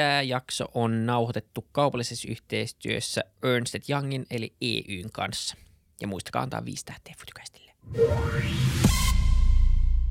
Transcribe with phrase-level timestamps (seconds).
[0.00, 5.56] Tämä jakso on nauhoitettu kaupallisessa yhteistyössä Ernst Youngin eli EYn kanssa.
[6.00, 7.72] Ja muistakaa antaa viisi tähteä Futucastille.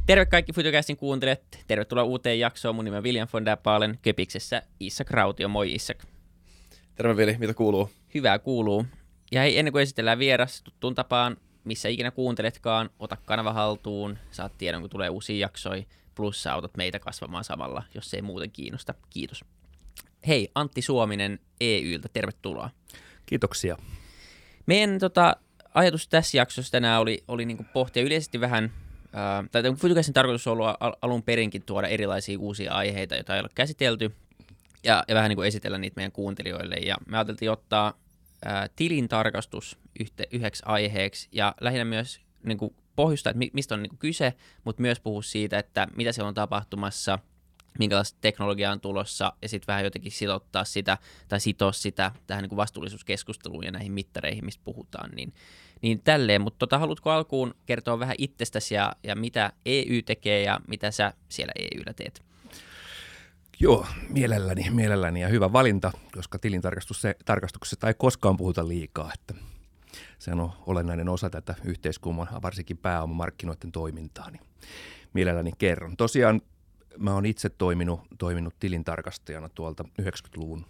[0.05, 1.41] Terve kaikki Futucastin kuuntelijat.
[1.67, 2.75] Tervetuloa uuteen jaksoon.
[2.75, 3.99] Mun nimi on William von der Paalen.
[4.02, 5.47] Köpiksessä Isak Rautio.
[5.47, 6.03] Moi Isak.
[6.95, 7.89] Terve Vili, mitä kuuluu?
[8.13, 8.85] Hyvää kuuluu.
[9.31, 14.57] Ja hei, ennen kuin esitellään vieras tuttuun tapaan, missä ikinä kuunteletkaan, ota kanava haltuun, saat
[14.57, 15.83] tiedon, kun tulee uusia jaksoja,
[16.15, 18.93] plus sä autat meitä kasvamaan samalla, jos se ei muuten kiinnosta.
[19.09, 19.45] Kiitos.
[20.27, 22.70] Hei, Antti Suominen EYltä, tervetuloa.
[23.25, 23.77] Kiitoksia.
[24.66, 25.35] Meidän tota,
[25.73, 28.71] ajatus tässä jaksossa tänään oli, oli niin pohtia yleisesti vähän,
[29.13, 33.41] ää, tai Futucastin tarkoitus on ollut al- alun perinkin tuoda erilaisia uusia aiheita, joita ei
[33.41, 34.16] ole käsitelty,
[34.84, 36.75] ja, ja vähän niin kuin esitellä niitä meidän kuuntelijoille.
[36.75, 37.94] Ja me ajateltiin ottaa
[38.45, 43.89] ää, tilintarkastus yhte, yhdeksi aiheeksi, ja lähinnä myös niin kuin pohjustaa, että mistä on niin
[43.89, 44.33] kuin kyse,
[44.63, 47.20] mutta myös puhua siitä, että mitä siellä on tapahtumassa–
[47.80, 50.98] minkälaista teknologiaa on tulossa, ja sitten vähän jotenkin sitouttaa sitä,
[51.28, 55.34] tai sitoa sitä tähän niin vastuullisuuskeskusteluun ja näihin mittareihin, mistä puhutaan, niin,
[55.81, 56.42] niin tälleen.
[56.42, 61.14] Mutta tota, haluatko alkuun kertoa vähän itsestäsi ja, ja mitä EU tekee ja mitä sä
[61.30, 62.30] siellä EUllä teet?
[63.61, 69.33] Joo, mielelläni, mielelläni ja hyvä valinta, koska tilintarkastuksesta ei koskaan puhuta liikaa, että
[70.20, 74.42] se on olennainen osa tätä yhteiskunnan, varsinkin pääomamarkkinoiden toimintaa, niin
[75.14, 75.98] mielelläni kerron.
[75.98, 76.42] Tosiaan
[77.00, 80.66] mä oon itse toiminut, toiminut tilintarkastajana tuolta 90-luvun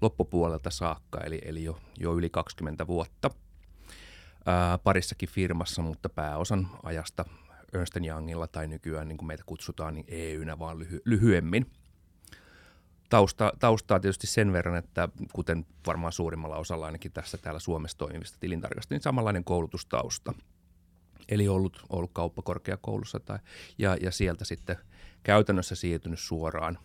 [0.00, 3.30] loppupuolelta saakka, eli, eli jo, jo yli 20 vuotta
[4.46, 7.24] ää, parissakin firmassa, mutta pääosan ajasta
[7.74, 11.70] Ernst Youngilla tai nykyään niin kuin meitä kutsutaan niin EYnä vaan lyhy- lyhyemmin.
[13.08, 18.38] Tausta, taustaa tietysti sen verran, että kuten varmaan suurimmalla osalla ainakin tässä täällä Suomessa toimivista
[18.40, 20.34] tilintarkastajista, niin samanlainen koulutustausta.
[21.28, 23.38] Eli ollut, ollut kauppakorkeakoulussa tai,
[23.78, 24.76] ja, ja sieltä sitten–
[25.24, 26.78] käytännössä siirtynyt suoraan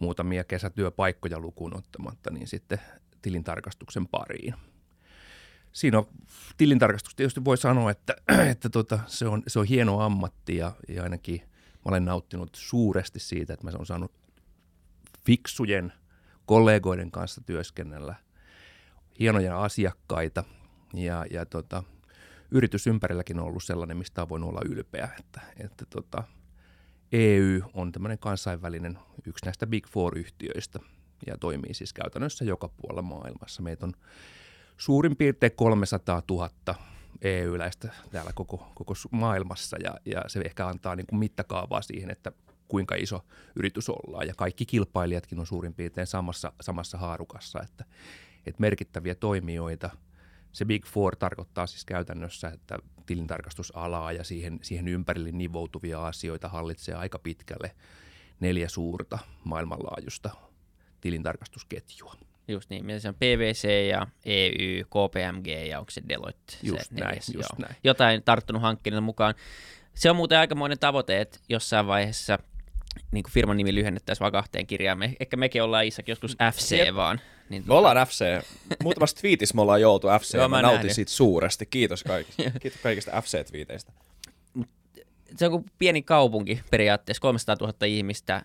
[0.00, 2.80] muutamia kesätyöpaikkoja lukuun ottamatta, niin sitten
[3.22, 4.54] tilintarkastuksen pariin.
[5.72, 6.06] Siinä on
[6.56, 8.16] tilintarkastus tietysti voi sanoa, että,
[8.52, 13.20] että tota, se, on, se on hieno ammatti ja, ja ainakin mä olen nauttinut suuresti
[13.20, 14.12] siitä, että mä olen saanut
[15.26, 15.92] fiksujen
[16.46, 18.14] kollegoiden kanssa työskennellä,
[19.18, 20.44] hienoja asiakkaita
[20.94, 21.82] ja, ja tota,
[22.50, 26.22] yritys ympärilläkin on ollut sellainen, mistä on voinut olla ylpeä, että, että tota,
[27.16, 30.78] EU on tämmöinen kansainvälinen yksi näistä Big Four-yhtiöistä
[31.26, 33.62] ja toimii siis käytännössä joka puolella maailmassa.
[33.62, 33.92] Meitä on
[34.76, 36.50] suurin piirtein 300 000
[37.22, 42.32] EU-läistä täällä koko, koko maailmassa ja, ja se ehkä antaa niin kuin mittakaavaa siihen, että
[42.68, 43.24] kuinka iso
[43.56, 44.26] yritys ollaan.
[44.26, 47.84] Ja kaikki kilpailijatkin on suurin piirtein samassa, samassa haarukassa, että,
[48.46, 49.90] että merkittäviä toimijoita.
[50.52, 56.94] Se Big Four tarkoittaa siis käytännössä, että tilintarkastusalaa ja siihen, siihen ympärille nivoutuvia asioita hallitsee
[56.94, 57.70] aika pitkälle
[58.40, 60.30] neljä suurta maailmanlaajuista
[61.00, 62.14] tilintarkastusketjua.
[62.48, 66.56] Just niin, se on PVC ja EU, KPMG ja onko se Deloitte?
[66.62, 67.68] Just se näin, neljäs, just joo.
[67.68, 67.76] näin.
[67.84, 69.34] Jotain tarttunut hankkeiden mukaan.
[69.94, 72.38] Se on muuten aikamoinen tavoite, että jossain vaiheessa
[73.12, 74.98] niin kuin firman nimi lyhennettäisiin vaan kahteen kirjaan.
[74.98, 76.94] Me, ehkä mekin ollaan Isak joskus FC Jep.
[76.94, 77.20] vaan.
[77.48, 78.24] Niin me ollaan FC.
[78.82, 81.66] Muutamassa tweetissä me ollaan joutu FC Joo, mä, mä nautin siitä suuresti.
[81.66, 82.42] Kiitos, kaikista.
[82.60, 83.92] Kiitos kaikista FC-twiiteistä.
[85.36, 88.44] Se on kuin pieni kaupunki periaatteessa, 300 000 ihmistä, äh,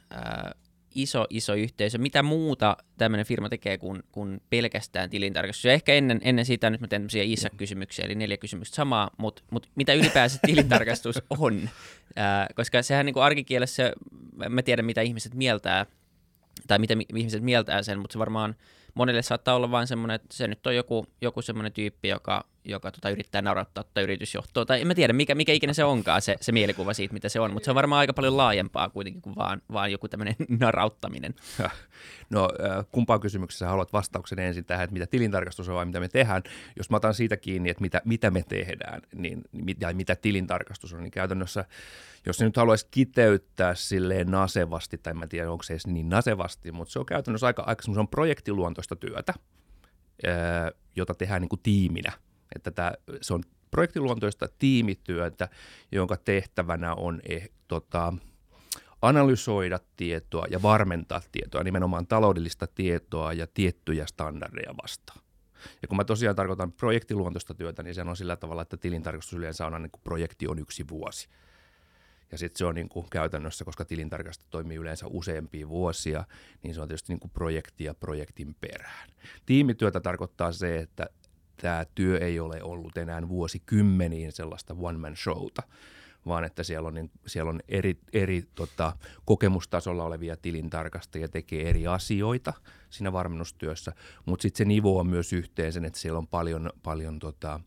[0.96, 1.98] iso, iso yhteisö.
[1.98, 5.66] Mitä muuta tämmöinen firma tekee kuin, kuin pelkästään tilintarkastus?
[5.66, 9.44] Ja ehkä ennen, ennen sitä nyt mä teen tämmöisiä Isak-kysymyksiä, eli neljä kysymystä samaa, mutta
[9.52, 11.70] mut mitä ylipäänsä tilintarkastus on?
[12.18, 13.94] Äh, koska sehän niin kuin arkikielessä,
[14.50, 15.86] mä tiedän mitä ihmiset mieltää,
[16.68, 18.56] tai mitä ihmiset mieltää sen, mutta se varmaan–
[18.94, 22.92] monelle saattaa olla vain semmoinen, että se nyt on joku, joku semmoinen tyyppi, joka, joka
[22.92, 26.36] tota, yrittää naurattaa tai yritysjohtoa, tai en mä tiedä, mikä, mikä ikinä se onkaan, se,
[26.42, 29.36] se mielikuva siitä, mitä se on, mutta se on varmaan aika paljon laajempaa kuitenkin kuin
[29.36, 31.36] vaan, vaan joku tämmöinen narauttaminen.
[32.30, 32.50] No
[32.92, 36.44] kumpaan kysymyksessä haluat vastauksen ensin tähän, että mitä tilintarkastus on vai mitä me tehdään.
[36.78, 39.42] Jos mä otan siitä kiinni, että mitä, mitä me tehdään niin,
[39.80, 41.66] ja mitä tilintarkastus on, niin käytännössä
[42.26, 46.72] jos se nyt haluaisi kiteyttää silleen nasevasti, tai en tiedä onko se edes niin nasevasti,
[46.72, 49.34] mutta se on käytännössä aika, aika semmoisen projektiluontoista työtä,
[50.96, 52.12] jota tehdään niin kuin tiiminä.
[52.56, 55.50] Että tämä, se on projektiluontoista tiimityötä,
[55.92, 58.14] jonka tehtävänä on eh, tota,
[59.02, 65.22] analysoida tietoa ja varmentaa tietoa, nimenomaan taloudellista tietoa ja tiettyjä standardeja vastaan.
[65.82, 69.66] Ja kun mä tosiaan tarkoitan projektiluontoista työtä, niin se on sillä tavalla, että tilintarkastus yleensä
[69.66, 71.30] on niin kuin projekti on yksi vuosi.
[72.32, 76.24] Ja sitten se on niin kuin käytännössä, koska tilintarkastus toimii yleensä useampia vuosia,
[76.64, 79.10] niin se on tietysti niin kuin projekti ja projektin perään.
[79.46, 81.10] Tiimityötä tarkoittaa se, että
[81.62, 85.64] tämä työ ei ole ollut enää vuosikymmeniin sellaista one-man showta,
[86.26, 88.94] vaan että siellä on, niin, siellä on eri, eri tota,
[89.26, 92.54] kokemustasolla olevia tilintarkastajia tekee eri asioita
[92.90, 93.94] siinä varmennustyössä,
[94.26, 97.60] mutta sitten se nivoaa myös yhteen sen, että siellä on paljon, paljon tota,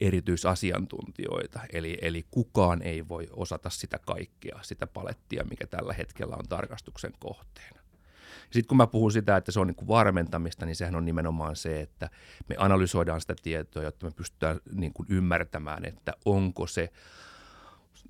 [0.00, 6.48] erityisasiantuntijoita, eli, eli kukaan ei voi osata sitä kaikkea, sitä palettia, mikä tällä hetkellä on
[6.48, 7.75] tarkastuksen kohteena.
[8.50, 11.56] Sitten kun mä puhun sitä, että se on niin kuin varmentamista, niin sehän on nimenomaan
[11.56, 12.10] se, että
[12.48, 16.92] me analysoidaan sitä tietoa, jotta me pystytään niin kuin ymmärtämään, että onko se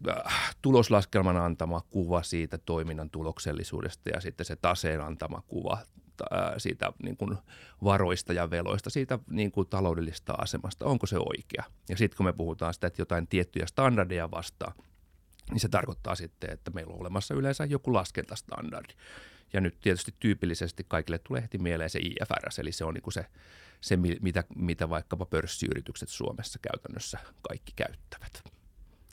[0.08, 5.78] äh, tuloslaskelman antama kuva siitä toiminnan tuloksellisuudesta ja sitten se taseen antama kuva
[6.32, 7.38] äh, siitä niin kuin
[7.84, 11.64] varoista ja veloista, siitä niin kuin taloudellisesta asemasta, onko se oikea.
[11.88, 14.74] Ja sitten kun me puhutaan sitä, että jotain tiettyjä standardeja vastaa,
[15.50, 18.94] niin se tarkoittaa sitten, että meillä on olemassa yleensä joku laskentastandardi.
[19.52, 23.26] Ja nyt tietysti tyypillisesti kaikille tulee heti mieleen se IFRS, eli se on niin se,
[23.80, 28.42] se mitä, mitä vaikkapa pörssiyritykset Suomessa käytännössä kaikki käyttävät.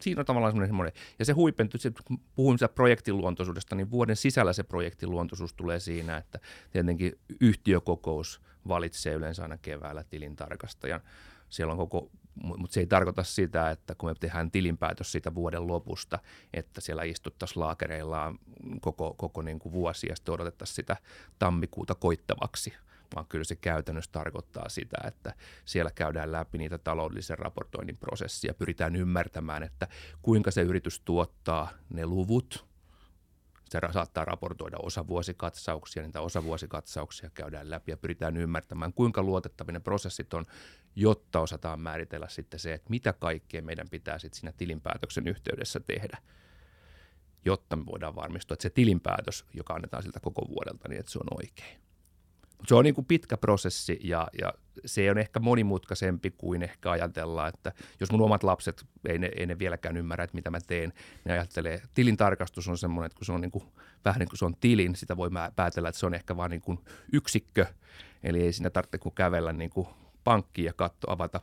[0.01, 4.53] Siinä on tavallaan semmoinen, semmoinen ja se huipentuu, kun puhuin sitä projektiluontoisuudesta, niin vuoden sisällä
[4.53, 6.39] se projektiluontoisuus tulee siinä, että
[6.71, 11.01] tietenkin yhtiökokous valitsee yleensä aina keväällä tilintarkastajan.
[11.50, 12.12] Siellä on koko
[12.44, 16.19] mutta se ei tarkoita sitä, että kun me tehdään tilinpäätös siitä vuoden lopusta,
[16.53, 18.39] että siellä istuttaisiin laakereillaan
[18.81, 20.97] koko, koko niin kuin vuosi ja sitten odotettaisiin sitä
[21.39, 22.74] tammikuuta koittavaksi,
[23.15, 25.33] vaan kyllä se käytännössä tarkoittaa sitä, että
[25.65, 29.88] siellä käydään läpi niitä taloudellisen raportoinnin prosessia, pyritään ymmärtämään, että
[30.21, 32.65] kuinka se yritys tuottaa ne luvut–
[33.81, 40.33] se saattaa raportoida osavuosikatsauksia, niitä osavuosikatsauksia käydään läpi ja pyritään ymmärtämään, kuinka luotettavia ne prosessit
[40.33, 40.45] on,
[40.95, 46.17] jotta osataan määritellä sitten se, että mitä kaikkea meidän pitää sitten siinä tilinpäätöksen yhteydessä tehdä,
[47.45, 51.19] jotta me voidaan varmistua, että se tilinpäätös, joka annetaan siltä koko vuodelta, niin että se
[51.19, 51.81] on oikein.
[52.67, 54.53] Se on niin kuin pitkä prosessi ja, ja
[54.85, 59.45] se on ehkä monimutkaisempi kuin ehkä ajatellaan, että jos mun omat lapset, ei ne, ei
[59.45, 60.93] ne vieläkään ymmärrä, että mitä mä teen,
[61.25, 63.63] ne ajattelee, tilintarkastus on semmoinen, että kun se on niin kuin,
[64.05, 66.61] vähän niin kuin se on tilin, sitä voi päätellä, että se on ehkä vain niin
[66.61, 66.79] kuin
[67.13, 67.65] yksikkö,
[68.23, 69.87] eli ei siinä tarvitse kuin kävellä niin kuin
[70.23, 71.41] pankkiin ja katso, avata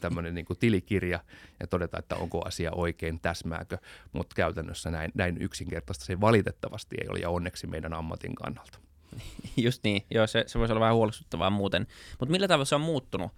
[0.00, 1.20] tämmöinen niin tilikirja
[1.60, 3.78] ja todeta, että onko asia oikein, täsmääkö,
[4.12, 8.89] mutta käytännössä näin, näin yksinkertaista se valitettavasti ei ole ja onneksi meidän ammatin kannalta.
[9.64, 11.86] Just niin, joo, se, se voisi olla vähän huolestuttavaa muuten.
[12.20, 13.32] Mutta millä tavalla se on muuttunut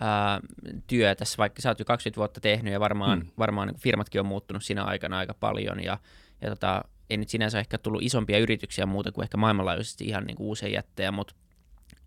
[0.00, 0.40] ää,
[0.86, 3.30] työ tässä, vaikka sä oot jo 20 vuotta tehnyt ja varmaan, hmm.
[3.38, 5.98] varmaan niin firmatkin on muuttunut siinä aikana aika paljon ja,
[6.40, 10.36] ja tota, ei nyt sinänsä ehkä tullut isompia yrityksiä muuta kuin ehkä maailmanlaajuisesti ihan niin
[10.38, 11.34] uusia jättejä, mutta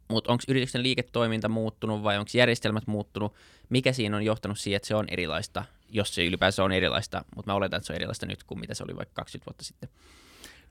[0.09, 3.33] mutta onko yrityksen liiketoiminta muuttunut vai onko järjestelmät muuttunut?
[3.69, 7.51] Mikä siinä on johtanut siihen, että se on erilaista, jos se ylipäänsä on erilaista, mutta
[7.51, 9.89] mä oletan, että se on erilaista nyt kuin mitä se oli vaikka 20 vuotta sitten.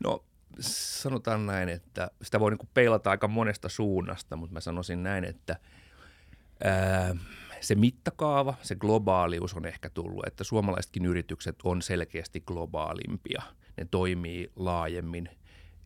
[0.04, 0.25] No
[0.61, 5.56] sanotaan näin, että sitä voi niin peilata aika monesta suunnasta, mutta mä sanoisin näin, että
[6.64, 7.17] ää,
[7.61, 13.43] se mittakaava, se globaalius on ehkä tullut, että suomalaisetkin yritykset on selkeästi globaalimpia.
[13.76, 15.29] Ne toimii laajemmin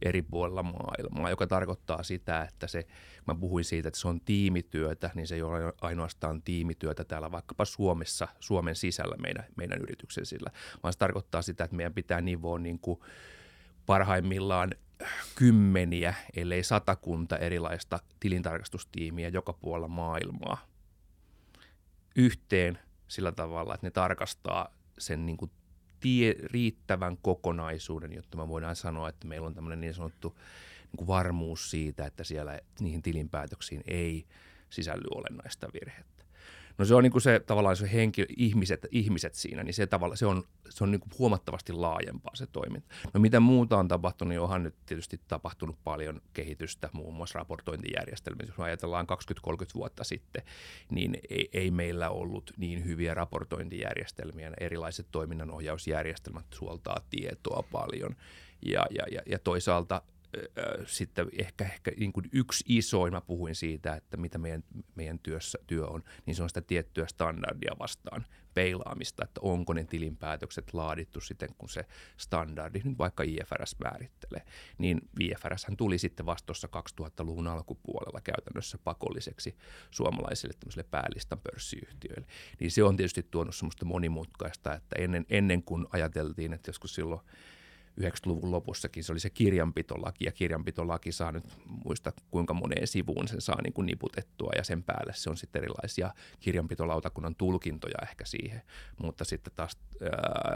[0.02, 2.86] eri puolilla maailmaa, joka tarkoittaa sitä, että se,
[3.26, 7.64] mä puhuin siitä, että se on tiimityötä, niin se ei ole ainoastaan tiimityötä täällä vaikkapa
[7.64, 10.50] Suomessa, Suomen sisällä meidän, meidän yrityksen sillä,
[10.82, 13.00] vaan se tarkoittaa sitä, että meidän pitää nivoa niin kuin
[13.90, 14.70] parhaimmillaan
[15.34, 20.66] kymmeniä, ellei satakunta erilaista tilintarkastustiimiä joka puolella maailmaa
[22.16, 22.78] yhteen
[23.08, 25.50] sillä tavalla, että ne tarkastaa sen niin kuin
[26.00, 30.28] tie, riittävän kokonaisuuden, jotta me voidaan sanoa, että meillä on tämmöinen niin sanottu
[30.82, 34.26] niin kuin varmuus siitä, että siellä niihin tilinpäätöksiin ei
[34.70, 36.09] sisälly olennaista virhettä.
[36.80, 40.16] No se on niin kuin se tavallaan se henki, ihmiset, ihmiset siinä, niin se, tavalla,
[40.16, 42.94] se on, se on niin kuin huomattavasti laajempaa se toiminta.
[43.14, 48.50] No mitä muuta on tapahtunut, niin onhan nyt tietysti tapahtunut paljon kehitystä, muun muassa raportointijärjestelmissä.
[48.50, 49.06] Jos me ajatellaan
[49.50, 50.42] 20-30 vuotta sitten,
[50.90, 54.52] niin ei, ei meillä ollut niin hyviä raportointijärjestelmiä.
[54.60, 58.16] Erilaiset toiminnanohjausjärjestelmät suoltaa tietoa paljon.
[58.66, 60.02] Ja, ja, ja, ja toisaalta
[60.86, 65.58] sitten ehkä, ehkä niin kuin yksi isoin, mä puhuin siitä, että mitä meidän, meidän työssä,
[65.66, 71.20] työ on, niin se on sitä tiettyä standardia vastaan peilaamista, että onko ne tilinpäätökset laadittu
[71.20, 71.84] siten, kun se
[72.16, 74.42] standardi nyt vaikka IFRS määrittelee.
[74.78, 76.68] Niin IFRS tuli sitten vastossa
[77.00, 79.56] 2000-luvun alkupuolella käytännössä pakolliseksi
[79.90, 82.26] suomalaisille tämmöisille päälistan pörssiyhtiöille.
[82.60, 87.20] Niin se on tietysti tuonut semmoista monimutkaista, että ennen, ennen kuin ajateltiin, että joskus silloin
[88.00, 91.44] 90-luvun lopussakin se oli se kirjanpitolaki, ja kirjanpitolaki saa nyt
[91.84, 95.62] muista kuinka moneen sivuun sen saa niin kuin niputettua, ja sen päälle se on sitten
[95.62, 98.62] erilaisia kirjanpitolautakunnan tulkintoja ehkä siihen,
[99.02, 100.08] mutta sitten taas äh,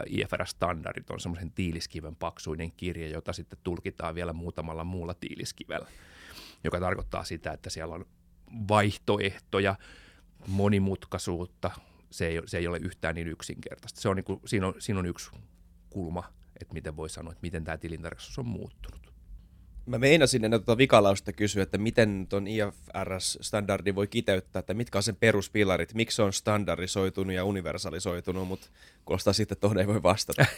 [0.07, 5.87] IFRS-standardit on semmoisen tiiliskiven paksuinen kirja, jota sitten tulkitaan vielä muutamalla muulla tiiliskivellä,
[6.63, 8.05] joka tarkoittaa sitä, että siellä on
[8.67, 9.75] vaihtoehtoja,
[10.47, 11.71] monimutkaisuutta,
[12.09, 14.01] se ei, se ei ole yhtään niin yksinkertaista.
[14.01, 15.31] Se on niin kuin, siinä, on, siinä on yksi
[15.89, 16.23] kulma,
[16.61, 19.05] että miten voi sanoa, että miten tämä tilintarkastus on muuttunut.
[19.85, 25.03] Mä meinasin ennen tuota vikalausta kysyä, että miten tuon IFRS-standardi voi kiteyttää, että mitkä on
[25.03, 28.67] sen peruspilarit, miksi se on standardisoitunut ja universalisoitunut, mutta
[29.05, 30.45] kuulostaa sitten, että ei voi vastata.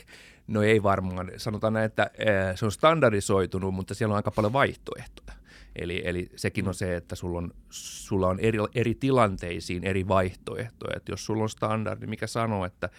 [0.48, 1.32] No ei varmaan.
[1.38, 5.34] Sanotaan näin, että eh, se on standardisoitunut, mutta siellä on aika paljon vaihtoehtoja.
[5.78, 6.78] Eli, eli sekin on mm.
[6.78, 10.98] se, että sulla on, sulla on eri, eri tilanteisiin eri vaihtoehtoja.
[10.98, 12.90] Et jos sulla on standardi, mikä sanoo, että,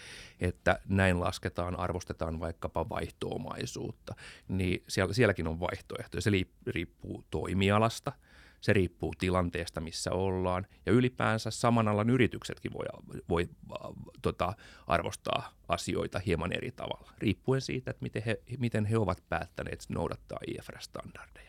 [0.40, 4.14] että näin lasketaan, arvostetaan vaikkapa vaihtoomaisuutta,
[4.48, 6.20] niin siellä, sielläkin on vaihtoehtoja.
[6.20, 6.30] Se
[6.66, 8.12] riippuu toimialasta,
[8.60, 10.66] se riippuu tilanteesta, missä ollaan.
[10.86, 12.86] Ja ylipäänsä saman alan yrityksetkin voi,
[13.28, 13.48] voi
[14.22, 14.52] tota,
[14.86, 20.38] arvostaa asioita hieman eri tavalla, riippuen siitä, että miten he, miten he ovat päättäneet noudattaa
[20.46, 21.47] IFRS-standardeja.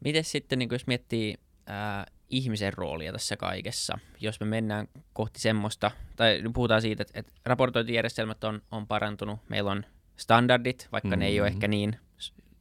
[0.00, 1.34] Miten sitten, niin jos miettii
[1.66, 7.32] ää, ihmisen roolia tässä kaikessa, jos me mennään kohti semmoista, tai puhutaan siitä, että, että
[7.44, 9.84] raportointijärjestelmät on, on parantunut, meillä on
[10.16, 11.18] standardit, vaikka mm-hmm.
[11.18, 11.56] ne ei ole mm-hmm.
[11.56, 11.96] ehkä niin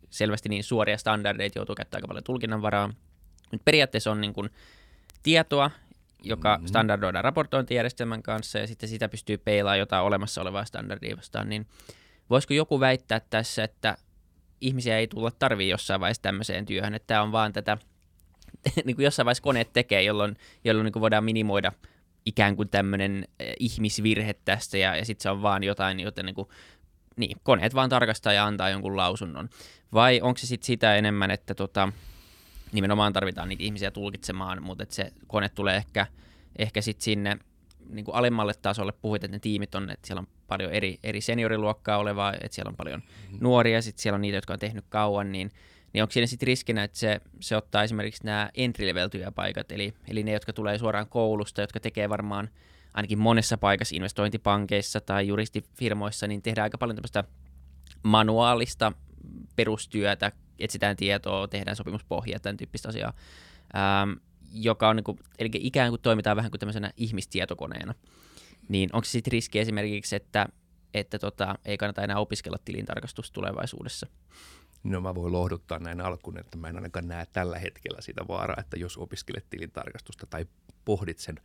[0.10, 2.94] selvästi niin suoria standardeja, joutuu käyttämään aika paljon tulkinnanvaraa.
[3.52, 4.50] Nyt periaatteessa on niin kuin
[5.24, 5.72] tietoa,
[6.24, 6.68] joka mm-hmm.
[6.68, 11.68] standardoidaan raportointijärjestelmän kanssa, ja sitten sitä pystyy peilaamaan jotain olemassa olevaa standardia vastaan, niin
[12.30, 13.98] voisiko joku väittää tässä, että
[14.62, 17.78] ihmisiä ei tulla tarvii jossain vaiheessa tämmöiseen työhön, että tämä on vaan tätä,
[18.86, 21.72] niin kuin jossain vaiheessa koneet tekee, jolloin, jolloin niin kuin voidaan minimoida
[22.26, 26.36] ikään kuin tämmöinen eh, ihmisvirhe tästä, ja, ja sitten se on vaan jotain, joten niin
[26.36, 26.48] kuin,
[27.16, 29.50] niin, koneet vaan tarkastaa ja antaa jonkun lausunnon.
[29.94, 31.92] Vai onko se sitten sitä enemmän, että tota,
[32.72, 36.08] nimenomaan tarvitaan niitä ihmisiä tulkitsemaan, mutta että se kone tulee ehkä,
[36.58, 37.38] ehkä sitten sinne
[37.90, 41.22] niin kuin alemmalle tasolle puhuit, että ne tiimit on, että siellä on paljon eri, eri
[41.22, 43.38] senioriluokkaa olevaa, että siellä on paljon mm-hmm.
[43.42, 45.52] nuoria, sitten siellä on niitä, jotka on tehnyt kauan, niin,
[45.94, 50.32] niin onko siinä sitten riskinä, että se, se ottaa esimerkiksi nämä entry-level-työpaikat, eli, eli ne,
[50.32, 52.50] jotka tulee suoraan koulusta, jotka tekee varmaan
[52.94, 57.24] ainakin monessa paikassa investointipankeissa tai juristifirmoissa, niin tehdään aika paljon tämmöistä
[58.04, 58.92] manuaalista
[59.56, 63.14] perustyötä, etsitään tietoa, tehdään sopimuspohjaa, tämän tyyppistä asiaa.
[63.76, 64.12] Ähm,
[64.54, 67.94] joka on niin kuin, eli ikään kuin toimitaan vähän kuin tämmöisenä ihmistietokoneena,
[68.70, 70.48] niin onko sitten riski esimerkiksi, että,
[70.94, 74.08] että tota, ei kannata enää opiskella tilintarkastusta tulevaisuudessa?
[74.84, 78.58] No mä voin lohduttaa näin alkuun, että mä en ainakaan näe tällä hetkellä sitä vaaraa,
[78.60, 80.46] että jos opiskelet tilintarkastusta tai
[80.86, 81.36] pohdit sen,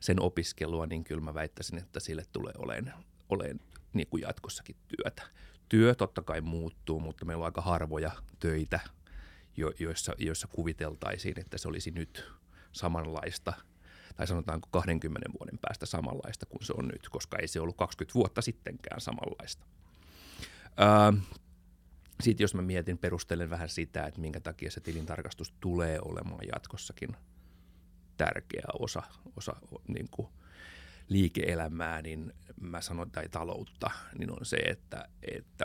[0.00, 3.60] sen opiskelua, niin kyllä mä väittäisin, että sille tulee olemaan, olemaan
[3.92, 5.22] niin kuin jatkossakin työtä.
[5.68, 8.80] Työ totta kai muuttuu, mutta meillä on aika harvoja töitä,
[9.56, 12.24] jo, joissa, joissa kuviteltaisiin, että se olisi nyt
[12.72, 13.52] samanlaista
[14.16, 18.14] tai sanotaanko 20 vuoden päästä samanlaista kuin se on nyt, koska ei se ollut 20
[18.14, 19.66] vuotta sittenkään samanlaista.
[20.80, 21.20] Öö,
[22.20, 27.16] sitten jos mä mietin, perustelen vähän sitä, että minkä takia se tilintarkastus tulee olemaan jatkossakin
[28.16, 29.02] tärkeä osa,
[29.36, 29.56] osa
[29.88, 30.28] niin kuin
[31.08, 35.64] liike-elämää, niin mä sanon, tai taloutta, niin on se, että, että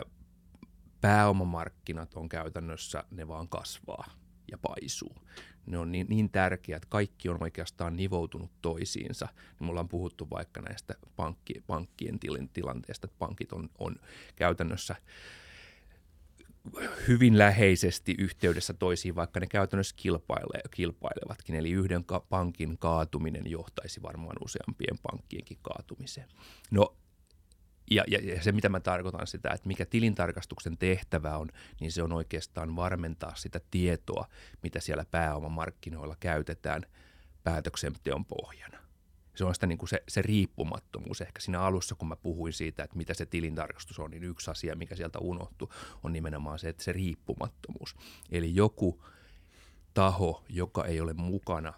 [1.00, 5.14] pääomamarkkinat on käytännössä, ne vaan kasvaa ja paisuu
[5.66, 9.28] ne on niin, niin tärkeät, kaikki on oikeastaan nivoutunut toisiinsa.
[9.34, 12.18] Niin me ollaan puhuttu vaikka näistä pankki, pankkien
[12.52, 13.96] tilanteesta, että pankit on, on
[14.36, 14.96] käytännössä
[17.08, 21.54] hyvin läheisesti yhteydessä toisiin, vaikka ne käytännössä kilpaile, kilpailevatkin.
[21.54, 26.28] Eli yhden ka- pankin kaatuminen johtaisi varmaan useampien pankkienkin kaatumiseen.
[26.70, 26.96] No
[27.90, 31.48] ja, ja, ja se, mitä mä tarkoitan sitä, että mikä tilintarkastuksen tehtävä on,
[31.80, 34.26] niin se on oikeastaan varmentaa sitä tietoa,
[34.62, 36.82] mitä siellä pääomamarkkinoilla käytetään
[37.44, 38.78] päätöksenteon pohjana.
[39.34, 41.20] Se on sitä niin kuin se, se riippumattomuus.
[41.20, 44.76] Ehkä siinä alussa, kun mä puhuin siitä, että mitä se tilintarkastus on, niin yksi asia,
[44.76, 45.68] mikä sieltä unohtui,
[46.02, 47.96] on nimenomaan se, että se riippumattomuus.
[48.30, 49.04] Eli joku
[49.94, 51.72] taho, joka ei ole mukana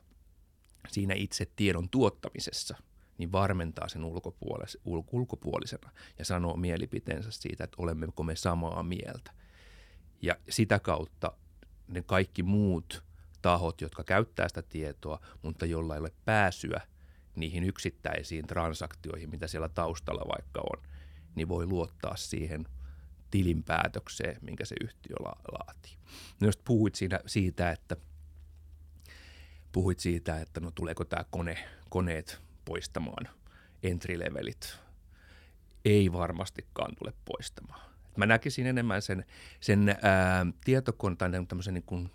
[0.89, 2.77] siinä itse tiedon tuottamisessa–
[3.23, 9.33] niin varmentaa sen ulkopuolis- ul- ulkopuolisena ja sanoo mielipiteensä siitä, että olemmeko me samaa mieltä.
[10.23, 11.33] Ja sitä kautta
[11.89, 13.05] ne kaikki muut
[13.43, 16.81] tahot, jotka käyttää sitä tietoa, mutta jolla ei ole pääsyä
[17.37, 20.83] niihin yksittäisiin transaktioihin, mitä siellä taustalla vaikka on,
[21.35, 22.67] niin voi luottaa siihen
[23.31, 25.97] tilinpäätökseen, minkä se yhtiö la- laatii.
[26.41, 27.97] No jos puhuit siinä, siitä, että
[29.73, 33.29] puhuit siitä, että no tuleeko tämä kone, koneet poistamaan
[33.83, 34.79] entry-levelit.
[35.85, 37.93] Ei varmastikaan tule poistamaan.
[38.17, 39.25] Mä näkisin enemmän sen,
[39.61, 42.11] sen ää, tietokoneen tämmöisen niin kuin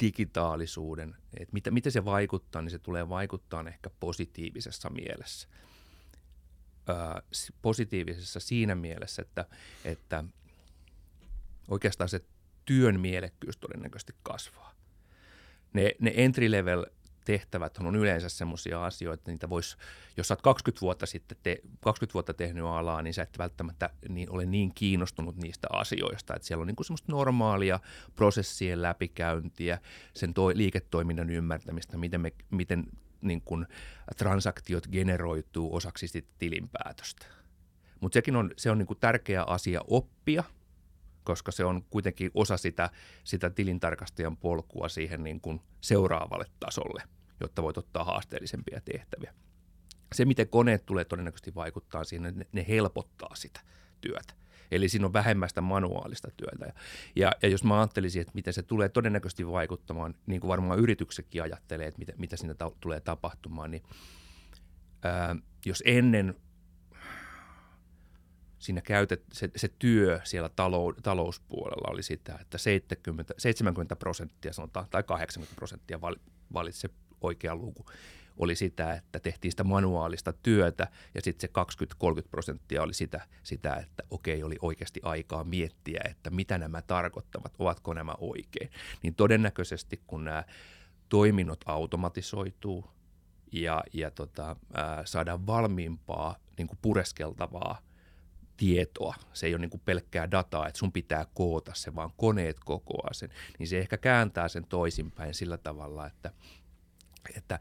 [0.00, 5.48] digitaalisuuden, että mitä, miten se vaikuttaa, niin se tulee vaikuttaa ehkä positiivisessa mielessä.
[6.88, 7.22] Ää,
[7.62, 9.46] positiivisessa siinä mielessä, että,
[9.84, 10.24] että
[11.68, 12.20] oikeastaan se
[12.64, 14.74] työn mielekkyys todennäköisesti kasvaa.
[15.72, 16.86] Ne, ne entry-level
[17.24, 19.76] tehtävät on yleensä semmoisia asioita, että niitä voisi,
[20.16, 23.90] jos sä oot 20 vuotta sitten te, 20 vuotta tehnyt alaa, niin sä et välttämättä
[24.08, 27.80] niin, ole niin kiinnostunut niistä asioista, että siellä on niin semmoista normaalia
[28.16, 29.78] prosessien läpikäyntiä,
[30.14, 32.86] sen toi, liiketoiminnan ymmärtämistä, miten, me, miten
[33.20, 33.66] niin kuin
[34.16, 37.26] transaktiot generoituu osaksi sitten tilinpäätöstä.
[38.00, 40.44] Mutta sekin on, se on niin tärkeä asia oppia,
[41.24, 42.90] koska se on kuitenkin osa sitä,
[43.24, 47.02] sitä tilintarkastajan polkua siihen niin kuin seuraavalle tasolle,
[47.40, 49.34] jotta voit ottaa haasteellisempia tehtäviä.
[50.14, 53.60] Se, miten koneet tulee todennäköisesti vaikuttaa siihen, ne, ne helpottaa sitä
[54.00, 54.34] työtä.
[54.70, 56.66] Eli siinä on vähemmästä manuaalista työtä.
[56.66, 56.72] Ja,
[57.16, 61.42] ja, ja jos mä ajattelisin, että miten se tulee todennäköisesti vaikuttamaan, niin kuin varmaan yrityksetkin
[61.42, 63.82] ajattelee, että mitä, mitä siinä ta- tulee tapahtumaan, niin
[65.02, 65.36] ää,
[65.66, 66.34] jos ennen
[68.60, 74.86] siinä käytet, se, se työ siellä talou, talouspuolella oli sitä, että 70, 70 prosenttia sanotaan,
[74.90, 76.00] tai 80 prosenttia
[76.54, 76.90] valitsi se
[77.20, 77.86] oikea luku,
[78.36, 81.84] oli sitä, että tehtiin sitä manuaalista työtä ja sitten se
[82.22, 87.54] 20-30 prosenttia oli sitä, sitä, että okei, oli oikeasti aikaa miettiä, että mitä nämä tarkoittavat,
[87.58, 88.70] ovatko nämä oikein.
[89.02, 90.44] Niin todennäköisesti kun nämä
[91.08, 92.90] toiminnot automatisoituu
[93.52, 97.89] ja, ja tota, ää, saadaan valmiimpaa niin kuin pureskeltavaa
[98.60, 99.14] tietoa.
[99.32, 103.30] Se ei ole niin pelkkää dataa, että sun pitää koota se, vaan koneet kokoaa sen.
[103.58, 106.32] Niin se ehkä kääntää sen toisinpäin sillä tavalla, että,
[107.36, 107.58] että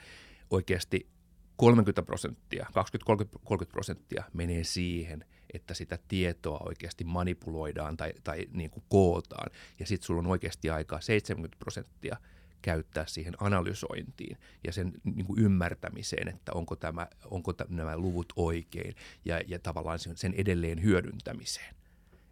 [0.50, 1.10] oikeasti
[1.56, 2.68] 30 prosenttia,
[3.12, 9.52] 20-30 prosenttia menee siihen, että sitä tietoa oikeasti manipuloidaan tai, tai niin kuin kootaan.
[9.80, 12.18] Ja sitten sulla on oikeasti aikaa 70 prosenttia–
[12.62, 18.96] käyttää siihen analysointiin ja sen niin kuin ymmärtämiseen, että onko, tämä, onko nämä luvut oikein
[19.26, 21.76] ja, ja tavallaan sen edelleen hyödyntämiseen.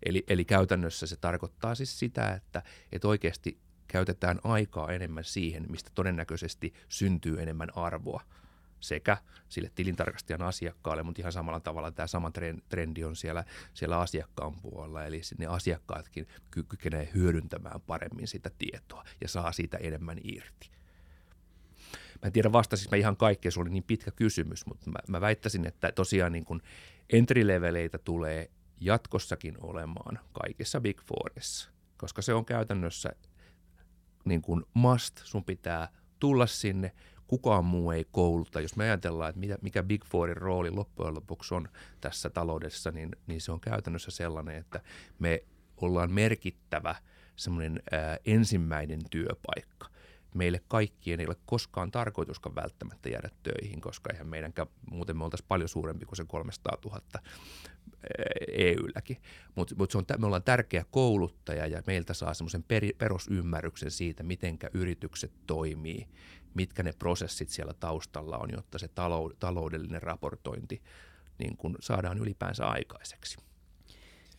[0.06, 3.58] Eli, eli käytännössä se tarkoittaa siis sitä, että, että oikeasti
[3.88, 8.22] käytetään aikaa enemmän siihen, mistä todennäköisesti syntyy enemmän arvoa–
[8.80, 9.18] sekä
[9.50, 12.32] sille tilintarkastajan asiakkaalle, mutta ihan samalla tavalla tämä sama
[12.70, 13.44] trendi on siellä,
[13.74, 16.28] siellä asiakkaan puolella, eli ne asiakkaatkin
[16.70, 20.70] kykenevät hyödyntämään paremmin sitä tietoa ja saa siitä enemmän irti.
[22.22, 25.22] Mä en tiedä vastasinko mä ihan kaikkea, se oli niin pitkä kysymys, mutta mä, mä
[25.22, 26.62] väittäisin, että tosiaan niin kuin
[27.10, 28.50] entry-leveleitä tulee
[28.80, 33.10] jatkossakin olemaan kaikissa Big Fourissa, koska se on käytännössä
[34.26, 36.92] niin kuin must, sun pitää tulla sinne,
[37.28, 38.62] kukaan muu ei kouluta.
[38.62, 41.70] Jos me ajatellaan, että mikä Big Fourin rooli loppujen lopuksi on
[42.02, 44.82] tässä taloudessa, niin, niin se on käytännössä sellainen, että
[45.20, 45.44] me
[45.78, 46.96] ollaan merkittävä
[47.36, 47.84] semmoinen
[48.26, 49.88] ensimmäinen työpaikka.
[50.34, 55.48] Meille kaikkien ei ole koskaan tarkoituskaan välttämättä jäädä töihin, koska eihän meidänkään, muuten me oltaisiin
[55.48, 57.02] paljon suurempi kuin se 300 000
[58.52, 59.18] EU-läkin.
[59.56, 62.66] Mutta mut me ollaan tärkeä kouluttaja ja meiltä saa semmoisen
[62.98, 66.08] perusymmärryksen siitä, miten yritykset toimii
[66.54, 68.90] mitkä ne prosessit siellä taustalla on, jotta se
[69.40, 70.82] taloudellinen raportointi
[71.40, 73.38] niin kun saadaan ylipäänsä aikaiseksi.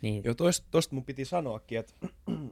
[0.03, 0.25] Niin.
[0.25, 0.35] Joo,
[0.71, 1.95] tuosta mun piti sanoakin, että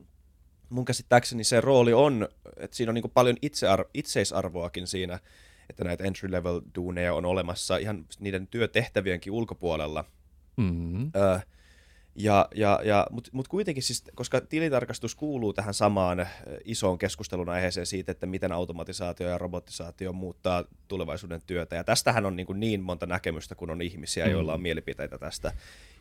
[0.70, 5.18] mun käsittääkseni se rooli on, että siinä on niin paljon itsear- itseisarvoakin siinä,
[5.70, 10.04] että näitä entry-level duuneja on olemassa ihan niiden työtehtävienkin ulkopuolella.
[10.56, 11.10] Mm-hmm.
[11.16, 11.38] Öö,
[12.18, 16.28] ja, ja, ja, Mutta mut kuitenkin siis, koska tilitarkastus kuuluu tähän samaan eh,
[16.64, 21.76] isoon keskustelun aiheeseen siitä, että miten automatisaatio ja robotisaatio muuttaa tulevaisuuden työtä.
[21.76, 24.30] Ja tästähän on niin, kuin niin monta näkemystä, kun on ihmisiä, mm.
[24.30, 25.52] joilla on mielipiteitä tästä.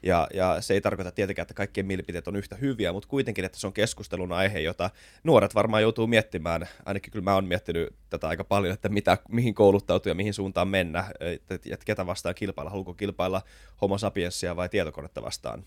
[0.04, 3.60] Ja, ja se ei tarkoita tietenkään, että kaikkien mielipiteet on yhtä hyviä, mutta kuitenkin, että
[3.60, 4.90] se on keskustelun aihe, jota
[5.24, 6.68] nuoret varmaan joutuu miettimään.
[6.86, 10.68] Ainakin kyllä mä oon miettinyt tätä aika paljon, että mitä, mihin kouluttautua ja mihin suuntaan
[10.68, 13.42] mennä, että, että ketä vastaan kilpailla, haluatko kilpailla
[13.82, 15.66] homo sapiensia vai tietokonetta vastaan.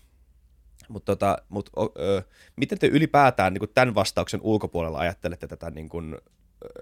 [0.89, 2.23] Mutta tota, mut, ö,
[2.55, 6.17] miten te ylipäätään niin tämän vastauksen ulkopuolella ajattelette tätä niin kuin,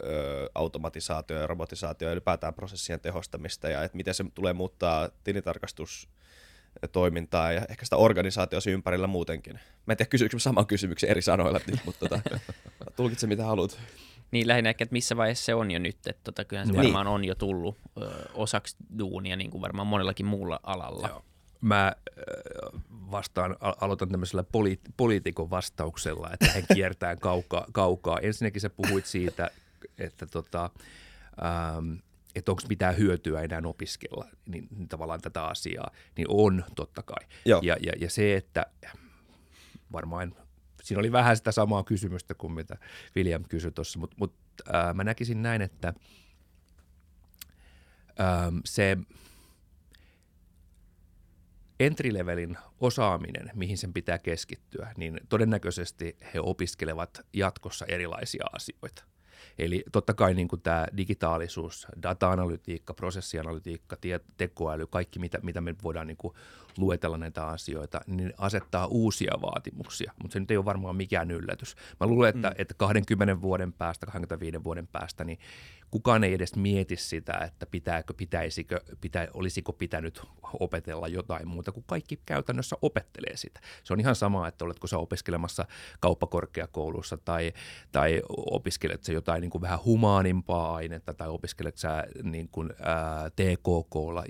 [0.04, 6.10] ö, automatisaatio ja robotisaatio ja ylipäätään prosessien tehostamista ja että miten se tulee muuttaa tilitarkastus
[6.92, 9.54] toimintaa ja ehkä sitä organisaatiossa ympärillä muutenkin.
[9.54, 12.22] Mä en tiedä, kysyykö saman kysymyksen eri sanoilla nyt, mutta tota,
[12.96, 13.80] tulkitse mitä haluat.
[14.32, 16.84] Niin lähinnä ehkä, että missä vaiheessa se on jo nyt, että tota, kyllähän se niin.
[16.84, 21.08] varmaan on jo tullut ö, osaksi duunia, niin kuin varmaan monellakin muulla alalla.
[21.08, 21.24] Joo
[21.62, 21.96] mä
[22.90, 27.66] vastaan, aloitan tämmöisellä poli- poliitikon vastauksella, että hän kiertää kaukaa.
[27.72, 28.20] kaukaa.
[28.20, 29.52] Ensinnäkin sä puhuit siitä,
[29.98, 30.70] että tota,
[31.46, 31.94] ähm,
[32.36, 37.28] että onko mitään hyötyä enää opiskella niin, niin tavallaan tätä asiaa, niin on totta kai.
[37.46, 37.62] Joo.
[37.64, 38.66] Ja, ja, ja se, että
[39.92, 40.36] varmaan
[40.84, 42.78] siinä oli vähän sitä samaa kysymystä kuin mitä
[43.16, 44.36] William kysyi tuossa, mutta mut,
[44.76, 45.94] äh, mä näkisin näin, että
[48.20, 48.98] ähm, se–
[51.80, 59.04] entry-levelin osaaminen, mihin sen pitää keskittyä, niin todennäköisesti he opiskelevat jatkossa erilaisia asioita.
[59.60, 63.98] Eli totta kai niin kuin tämä digitaalisuus, data-analytiikka, prosessianalytiikka,
[64.38, 66.34] tekoäly, kaikki mitä, mitä me voidaan niin kuin
[66.78, 71.76] luetella näitä asioita, niin asettaa uusia vaatimuksia, mutta se nyt ei ole varmaan mikään yllätys.
[72.00, 72.56] Mä luulen, että, mm.
[72.58, 75.40] että 20 vuoden päästä, 25 vuoden päästä, niin
[75.92, 80.22] kukaan ei edes mieti sitä, että pitääkö, pitäisikö, pitä, olisiko pitänyt
[80.60, 83.60] opetella jotain muuta, kun kaikki käytännössä opettelee sitä.
[83.84, 85.66] Se on ihan sama, että oletko sä opiskelemassa
[86.00, 87.54] kauppakorkeakoulussa tai,
[87.92, 93.30] tai opiskelet sä jotain niin kuin vähän humaanimpaa ainetta tai opiskelet sä niin kuin, ää,
[93.30, 94.24] TKKlla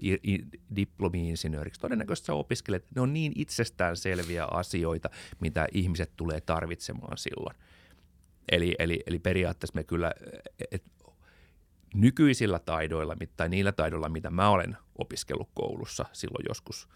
[0.75, 1.81] diplomi-insinööriksi.
[1.81, 7.55] Todennäköisesti sä opiskelet, ne on niin itsestään selviä asioita, mitä ihmiset tulee tarvitsemaan silloin.
[8.51, 10.13] Eli, eli, eli periaatteessa me kyllä,
[10.71, 10.83] et,
[11.93, 16.87] nykyisillä taidoilla tai niillä taidoilla, mitä mä olen opiskellut koulussa silloin joskus,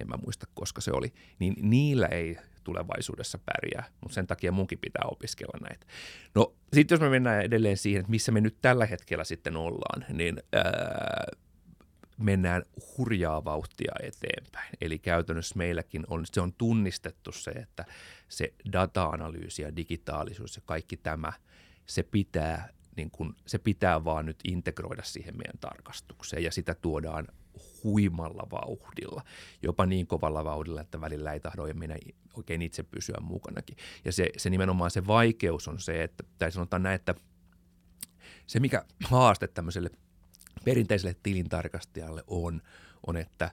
[0.00, 4.78] en mä muista koska se oli, niin niillä ei tulevaisuudessa pärjää, mutta sen takia munkin
[4.78, 5.86] pitää opiskella näitä.
[6.34, 10.04] No sitten jos me mennään edelleen siihen, että missä me nyt tällä hetkellä sitten ollaan,
[10.12, 11.26] niin ää,
[12.18, 12.62] mennään
[12.98, 14.72] hurjaa vauhtia eteenpäin.
[14.80, 17.84] Eli käytännössä meilläkin on, se on tunnistettu se, että
[18.28, 21.32] se data-analyysi ja digitaalisuus ja kaikki tämä,
[21.86, 27.28] se pitää niin kun, se pitää vaan nyt integroida siihen meidän tarkastukseen ja sitä tuodaan
[27.84, 29.22] huimalla vauhdilla,
[29.62, 31.96] jopa niin kovalla vauhdilla, että välillä ei tahdo minä
[32.34, 33.76] oikein itse pysyä mukanakin.
[34.04, 37.14] Ja se, se nimenomaan se vaikeus on se, että, tai sanotaan näin, että
[38.46, 39.90] se mikä haaste tämmöiselle
[40.64, 42.62] perinteiselle tilintarkastajalle on,
[43.06, 43.50] on että,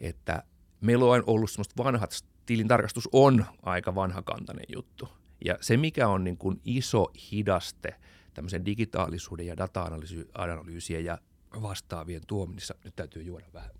[0.00, 0.42] että
[0.80, 5.08] meillä on ollut semmoista vanhat, tilintarkastus on aika vanhakantainen juttu.
[5.44, 7.94] Ja se, mikä on niin kuin iso hidaste–
[8.36, 11.18] tämmöisen digitaalisuuden ja data-analyysien ja
[11.62, 12.74] vastaavien tuominnissa.
[12.84, 13.70] Nyt täytyy juoda vähän.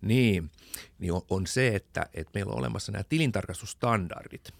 [0.00, 0.50] niin,
[0.98, 4.50] niin on, on se, että, että meillä on olemassa nämä tilintarkastustandardit,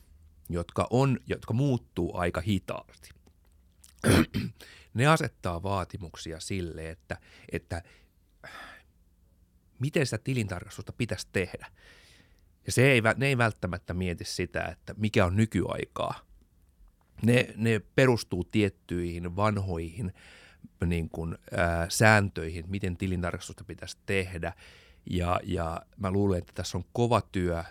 [0.49, 3.11] jotka, on, jotka muuttuu aika hitaasti.
[4.95, 7.17] ne asettaa vaatimuksia sille, että,
[7.53, 7.83] että
[9.79, 11.67] miten sitä tilintarkastusta pitäisi tehdä.
[12.67, 16.21] Ja se ei, ne ei välttämättä mieti sitä, että mikä on nykyaikaa.
[17.23, 20.13] Ne, ne perustuu tiettyihin vanhoihin
[20.87, 24.53] niin kuin, ää, sääntöihin, miten tilintarkastusta pitäisi tehdä.
[25.11, 27.65] Ja, ja mä luulen, että tässä on kova työ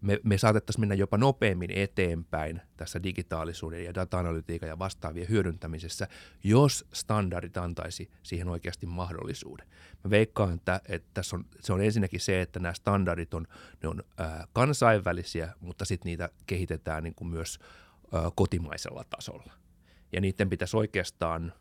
[0.00, 6.08] me, me saatettaisiin mennä jopa nopeammin eteenpäin tässä digitaalisuuden ja data-analytiikan ja vastaavien hyödyntämisessä,
[6.44, 9.66] jos standardit antaisi siihen oikeasti mahdollisuuden.
[10.04, 13.46] Mä veikkaan, että, että tässä on, se on ensinnäkin se, että nämä standardit on,
[13.82, 17.58] ne on ää, kansainvälisiä, mutta sitten niitä kehitetään niin kuin myös
[18.12, 19.52] ää, kotimaisella tasolla.
[20.12, 21.52] Ja niiden pitäisi oikeastaan,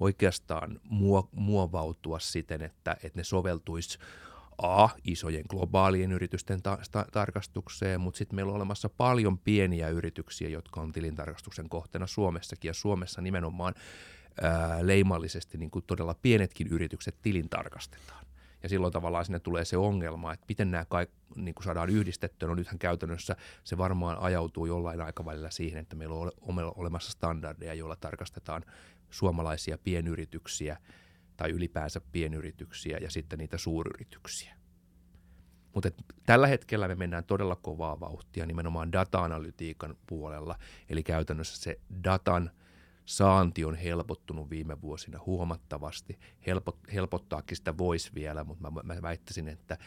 [0.00, 0.80] oikeastaan
[1.32, 3.98] muovautua siten, että, että ne soveltuisi
[4.62, 10.48] A, isojen globaalien yritysten ta- ta- tarkastukseen, mutta sitten meillä on olemassa paljon pieniä yrityksiä,
[10.48, 13.74] jotka on tilintarkastuksen kohteena Suomessakin, ja Suomessa nimenomaan
[14.42, 18.26] ää, leimallisesti niin todella pienetkin yritykset tilintarkastetaan.
[18.62, 22.48] Ja silloin tavallaan sinne tulee se ongelma, että miten nämä kaikki niin kuin saadaan yhdistettyä.
[22.48, 27.96] No nythän käytännössä se varmaan ajautuu jollain aikavälillä siihen, että meillä on olemassa standardeja, joilla
[27.96, 28.64] tarkastetaan
[29.10, 30.76] suomalaisia pienyrityksiä–
[31.36, 34.56] tai ylipäänsä pienyrityksiä ja sitten niitä suuryrityksiä.
[35.74, 35.90] Mutta
[36.26, 42.50] tällä hetkellä me mennään todella kovaa vauhtia nimenomaan data-analytiikan puolella, eli käytännössä se datan
[43.04, 46.18] saanti on helpottunut viime vuosina huomattavasti.
[46.46, 49.78] Helpot, helpottaakin sitä voisi vielä, mutta mä, mä väittäisin, että,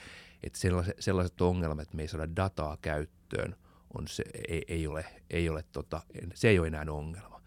[0.43, 3.55] että sellaiset, sellaiset ongelmat, että me ei saada dataa käyttöön,
[3.97, 6.01] on se, ei, ei ole, ei ole tota,
[6.33, 7.38] se ei ole enää ongelma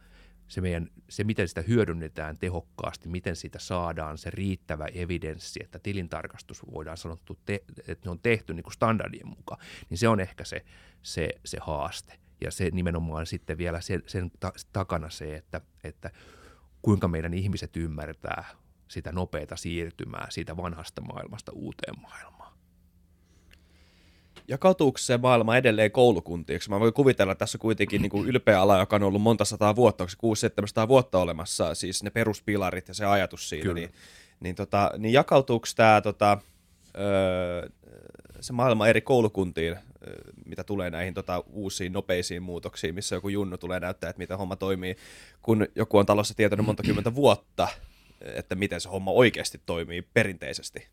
[0.53, 6.63] se, meidän, se, miten sitä hyödynnetään tehokkaasti, miten siitä saadaan se riittävä evidenssi, että tilintarkastus
[6.73, 7.17] voidaan sanoa,
[7.89, 9.61] että ne on tehty niin kuin standardien mukaan,
[9.91, 10.65] niin se on ehkä se,
[11.03, 12.19] se, se haaste.
[12.45, 16.11] Ja se nimenomaan sitten vielä sen, sen ta, takana se, että, että
[16.83, 18.45] kuinka meidän ihmiset ymmärtää
[18.89, 22.42] sitä nopeata siirtymää siitä vanhasta maailmasta uuteen maailmaan
[24.49, 26.61] jakautuuko se maailma edelleen koulukuntiin?
[26.69, 29.77] Mä voin kuvitella, että tässä kuitenkin niin kuin ylpeä ala, joka on ollut monta sataa
[29.77, 30.49] vuotta, onko se
[30.85, 33.75] 600-700 vuotta olemassa, siis ne peruspilarit ja se ajatus siitä, Kyllä.
[33.75, 33.91] niin,
[34.41, 36.39] niin, tota, niin jakautuuko tämä tota,
[36.99, 37.69] öö,
[38.41, 39.77] se maailma eri koulukuntiin,
[40.47, 44.57] mitä tulee näihin tota, uusiin nopeisiin muutoksiin, missä joku junnu tulee näyttää, että miten homma
[44.57, 44.97] toimii,
[45.43, 47.69] kun joku on talossa tietänyt monta kymmentä vuotta,
[48.21, 50.89] että miten se homma oikeasti toimii perinteisesti?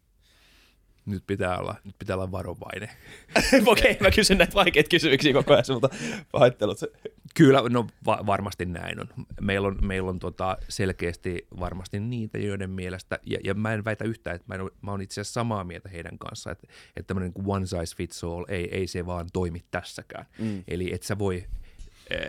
[1.09, 2.89] Nyt pitää olla, nyt pitää olla varovainen.
[3.65, 5.89] Okei, okay, mä kysyn näitä vaikeita kysymyksiä koko ajan sulta.
[6.31, 6.79] Pahoittelut.
[7.35, 9.07] Kyllä, no va- varmasti näin on.
[9.41, 14.05] Meillä on, meillä on tota selkeästi varmasti niitä, joiden mielestä, ja, ja mä en väitä
[14.05, 17.33] yhtään, että mä, en, mä oon itse asiassa samaa mieltä heidän kanssaan, että, että tämmöinen
[17.45, 20.25] one size fits all, ei, ei se vaan toimi tässäkään.
[20.39, 20.63] Mm.
[20.67, 21.45] Eli et sä voi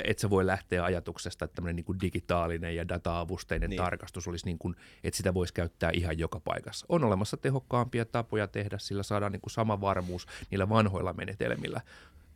[0.05, 3.83] et sä voi lähteä ajatuksesta, että tämmöinen niin digitaalinen ja data-avusteinen niin.
[3.83, 6.87] tarkastus olisi niin kuin, että sitä voisi käyttää ihan joka paikassa.
[6.89, 11.81] On olemassa tehokkaampia tapoja tehdä, sillä saadaan niin kuin sama varmuus niillä vanhoilla menetelmillä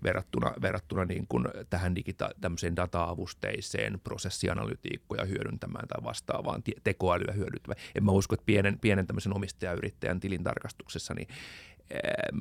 [0.05, 7.81] verrattuna, verrattuna niin kuin tähän digita- data-avusteiseen prosessianalytiikkoja hyödyntämään tai vastaavaan tekoälyä hyödyntämään.
[7.95, 11.29] En mä usko, että pienen, pienen tämmöisen omistajayrittäjän tilintarkastuksessa niin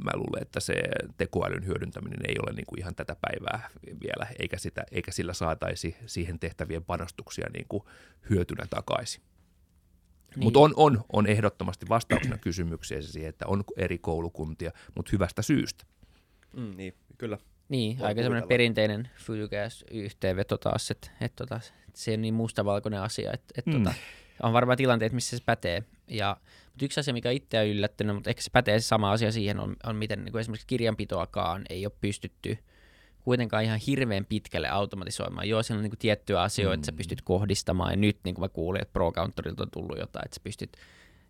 [0.03, 0.73] mä luulen, että se
[1.17, 3.69] tekoälyn hyödyntäminen ei ole niin kuin ihan tätä päivää
[4.03, 7.83] vielä, eikä, sitä, eikä sillä saataisi siihen tehtävien panostuksia niin kuin
[8.29, 9.23] hyötynä takaisin.
[10.35, 10.43] Niin.
[10.43, 15.85] Mutta on, on, on ehdottomasti vastauksena kysymykseen siihen, että on eri koulukuntia, mutta hyvästä syystä.
[16.57, 17.37] Mm, niin, kyllä.
[17.69, 22.33] Niin, Voi aika semmoinen perinteinen fylykäs yhteenveto taas, että, että, että, että se on niin
[22.33, 23.83] mustavalkoinen asia, että, että mm.
[23.83, 23.95] tota,
[24.43, 25.83] on varmaan tilanteet, missä se pätee.
[26.07, 29.31] Ja, mutta yksi asia, mikä itse on yllättynyt, mutta ehkä se pätee se sama asia
[29.31, 32.57] siihen, on, on miten niin kuin esimerkiksi kirjanpitoakaan ei ole pystytty
[33.21, 35.49] kuitenkaan ihan hirveän pitkälle automatisoimaan.
[35.49, 36.79] Joo, siellä on niin tiettyjä asioita, mm.
[36.79, 39.97] että sä pystyt kohdistamaan, ja nyt niin kuin mä kuulin, että Pro Countorilta on tullut
[39.97, 40.77] jotain, että sä pystyt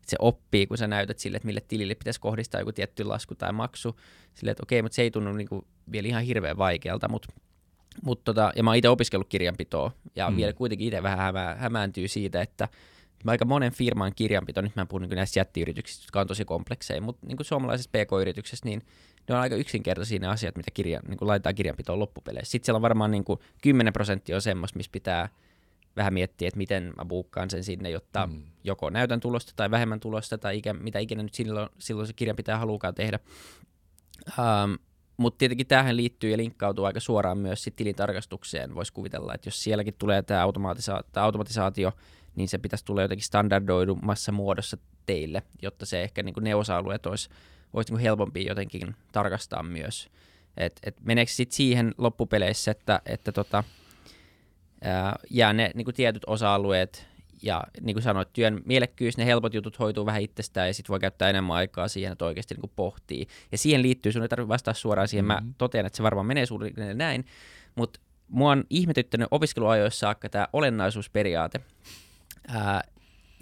[0.03, 3.35] että se oppii, kun sä näytät sille, että mille tilille pitäisi kohdistaa joku tietty lasku
[3.35, 3.99] tai maksu.
[4.33, 7.33] Sille, että okei, mutta se ei tunnu niin kuin vielä ihan hirveän vaikealta, mutta
[8.01, 10.37] Mut tota, ja mä oon itse opiskellut kirjanpitoa, ja mm.
[10.37, 12.67] vielä kuitenkin itse vähän hämää, hämääntyy siitä, että
[13.31, 17.27] aika monen firman kirjanpito, nyt mä puhun niin näistä jättiyrityksistä, jotka on tosi komplekseja, mutta
[17.27, 18.81] niin suomalaisessa pk-yrityksessä, niin
[19.29, 22.51] ne on aika yksinkertaisia ne asiat, mitä kirja, niin kuin laitetaan kirjanpitoon loppupeleissä.
[22.51, 25.29] Sitten siellä on varmaan niin kuin 10 prosenttia on semmoista, missä pitää
[25.95, 28.43] vähän miettiä, että miten mä buukkaan sen sinne, jotta mm.
[28.63, 32.57] joko näytän tulosta tai vähemmän tulosta tai ikä, mitä ikinä nyt silloin, silloin se kirjanpitäjä
[32.57, 33.19] haluukaan tehdä.
[34.37, 34.77] Um,
[35.17, 38.75] mutta tietenkin tähän liittyy ja linkkautuu aika suoraan myös sit tilintarkastukseen.
[38.75, 40.41] Voisi kuvitella, että jos sielläkin tulee tämä
[41.15, 41.93] automatisaatio,
[42.35, 47.29] niin se pitäisi tulla jotenkin standardoidumassa muodossa teille, jotta se ehkä niin ne osa-alueet olisi,
[47.73, 50.09] olisi niin helpompi jotenkin tarkastaa myös.
[50.57, 53.63] Et, et meneekö sitten siihen loppupeleissä, että, että tota,
[54.81, 57.07] ää, jää ne niin tietyt osa-alueet
[57.43, 60.99] ja niin kuin sanoit, työn mielekkyys, ne helpot jutut hoituu vähän itsestään ja sitten voi
[60.99, 63.27] käyttää enemmän aikaa siihen, että oikeasti niin pohtii.
[63.51, 65.47] Ja siihen liittyy, sun ei tarvitse vastata suoraan siihen, mm-hmm.
[65.47, 67.25] mä totean, että se varmaan menee suunnilleen näin,
[67.75, 71.61] mutta mua on ihmetyttänyt opiskeluajoissa saakka tämä olennaisuusperiaate.
[72.47, 72.83] Ää,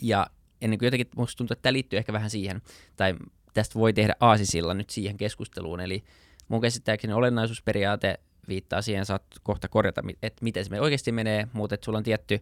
[0.02, 0.28] ja
[0.62, 2.62] ennen kuin jotenkin musta tuntuu, että tämä liittyy ehkä vähän siihen,
[2.96, 3.16] tai
[3.54, 6.04] tästä voi tehdä aasisilla nyt siihen keskusteluun, eli
[6.48, 11.86] mun käsittääkseni olennaisuusperiaate viittaa siihen, saat kohta korjata, että miten se oikeasti menee, mutta että
[11.86, 12.40] sulla on tietty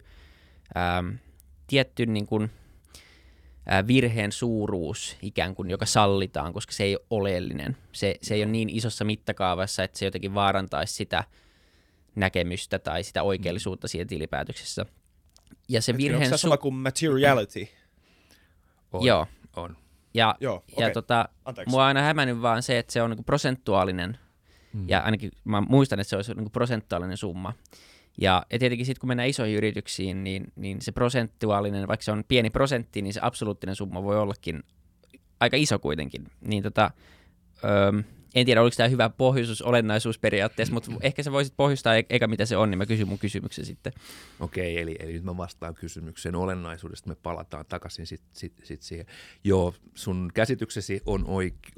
[0.76, 1.08] ähm,
[1.66, 2.50] tietty niin kuin,
[3.66, 7.76] ää, virheen suuruus ikään kuin, joka sallitaan, koska se ei ole oleellinen.
[7.92, 11.24] Se, se ei ole niin isossa mittakaavassa, että se jotenkin vaarantaisi sitä
[12.14, 14.86] näkemystä tai sitä oikeellisuutta siinä tilipäätöksessä.
[15.68, 16.22] Ja se virheen...
[16.22, 17.68] Onko se sama kuin materiality?
[18.92, 19.04] On.
[19.04, 19.26] Joo.
[19.56, 19.76] On.
[20.14, 20.88] Ja, Joo, okay.
[20.88, 21.28] ja tota,
[21.66, 24.18] mua on aina hämännyt vaan se, että se on niinku prosentuaalinen,
[24.72, 24.88] hmm.
[24.88, 27.52] ja ainakin mä muistan, että se olisi niinku prosentuaalinen summa.
[28.20, 32.24] Ja, ja tietenkin sitten kun mennään isoihin yrityksiin, niin, niin se prosentuaalinen, vaikka se on
[32.28, 34.62] pieni prosentti, niin se absoluuttinen summa voi ollakin
[35.40, 36.26] aika iso kuitenkin.
[36.40, 36.90] Niin tota,
[37.64, 38.02] öö,
[38.34, 42.46] en tiedä, oliko tämä hyvä pohjuus olennaisuusperiaatteessa, mutta ehkä sä voisit pohjustaa e- eikä mitä
[42.46, 43.92] se on, niin mä kysyn mun kysymyksen sitten.
[44.40, 49.06] Okei, eli, eli nyt mä vastaan kysymykseen olennaisuudesta, me palataan takaisin sit, sit, sit siihen.
[49.44, 51.24] Joo, sun käsityksesi on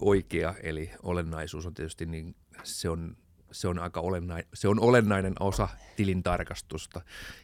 [0.00, 3.16] oikea, eli olennaisuus on tietysti niin, se on
[3.52, 7.00] se on aika olennainen, se on olennainen osa tilintarkastusta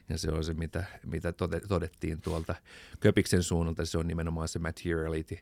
[0.09, 1.33] ja se on se, mitä, mitä
[1.69, 2.55] todettiin tuolta
[3.01, 5.39] Köpiksen suunnalta, se on nimenomaan se materiality.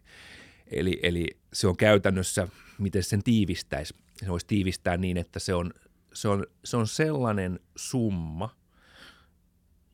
[0.67, 2.49] Eli, eli se on käytännössä,
[2.79, 3.95] miten sen tiivistäisi.
[4.17, 5.73] Se voisi tiivistää niin, että se on,
[6.13, 8.57] se on, se on sellainen summa,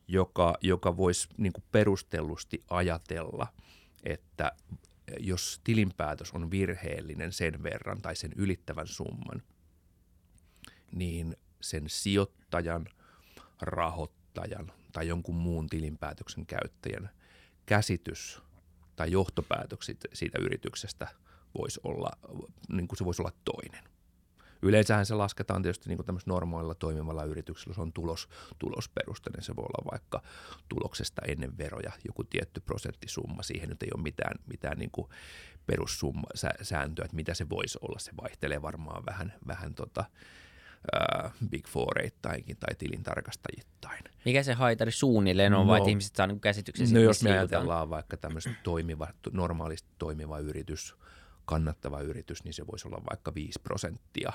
[0.08, 3.46] joka, joka voisi niin kuin perustellusti ajatella,
[4.04, 4.52] että
[5.18, 9.42] jos tilinpäätös on virheellinen sen verran tai sen ylittävän summan,
[10.92, 12.86] niin sen sijoittajan,
[13.60, 17.10] rahoittajan tai jonkun muun tilinpäätöksen käyttäjän
[17.66, 18.42] käsitys
[19.02, 21.08] tai johtopäätökset siitä yrityksestä
[21.58, 22.10] voisi olla,
[22.68, 23.84] niin kuin se voisi olla toinen.
[24.62, 29.64] Yleensähän se lasketaan tietysti niin kuin normaalilla toimivalla yrityksellä, se on tulos, tulosperusteinen, se voi
[29.64, 30.22] olla vaikka
[30.68, 35.08] tuloksesta ennen veroja joku tietty prosenttisumma, siihen nyt ei ole mitään, mitään niin kuin
[35.66, 36.26] perussumma,
[36.62, 40.04] sääntöä, että mitä se voisi olla, se vaihtelee varmaan vähän, vähän tota,
[40.96, 44.04] äh, Big Foureittainkin tai tilintarkastajittain.
[44.24, 47.30] Mikä se haitari suunnilleen on, no, vai että ihmiset saa niin käsityksen No jos me
[47.30, 50.96] ajatellaan vaikka tämmöistä toimiva, normaalisti toimiva yritys,
[51.44, 54.32] kannattava yritys, niin se voisi olla vaikka 5 prosenttia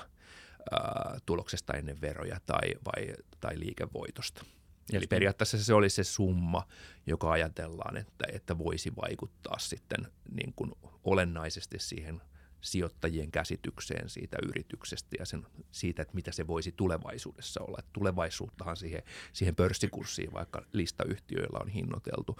[0.72, 4.44] ää, tuloksesta ennen veroja tai, vai, tai liikevoitosta.
[4.92, 6.66] Eli periaatteessa se olisi se summa,
[7.06, 10.72] joka ajatellaan, että, että voisi vaikuttaa sitten niin kuin
[11.04, 12.20] olennaisesti siihen
[12.60, 17.76] sijoittajien käsitykseen siitä yrityksestä ja sen, siitä, että mitä se voisi tulevaisuudessa olla.
[17.78, 22.38] Että tulevaisuuttahan siihen, siihen pörssikurssiin vaikka listayhtiöillä on hinnoiteltu,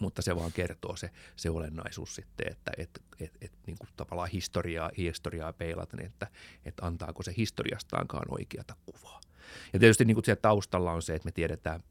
[0.00, 4.30] mutta se vaan kertoo se, se olennaisuus sitten, että et, et, et, niin kuin tavallaan
[4.30, 6.26] historiaa, historiaa peilaten, että,
[6.64, 9.20] että antaako se historiastaankaan oikeata kuvaa.
[9.72, 11.82] Ja tietysti niin kuin siellä taustalla on se, että me tiedetään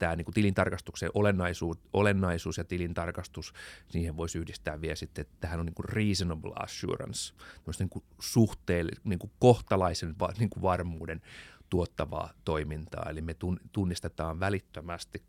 [0.00, 3.52] tämä niin kuin tilintarkastuksen olennaisuus, olennaisuus ja tilintarkastus,
[3.88, 7.34] siihen voisi yhdistää vielä sitten, että tähän on niin kuin reasonable assurance,
[7.78, 11.22] niin kuin suhteellinen, niin kuin kohtalaisen niin kuin varmuuden
[11.70, 13.06] tuottavaa toimintaa.
[13.10, 13.36] Eli me
[13.72, 15.22] tunnistetaan välittömästi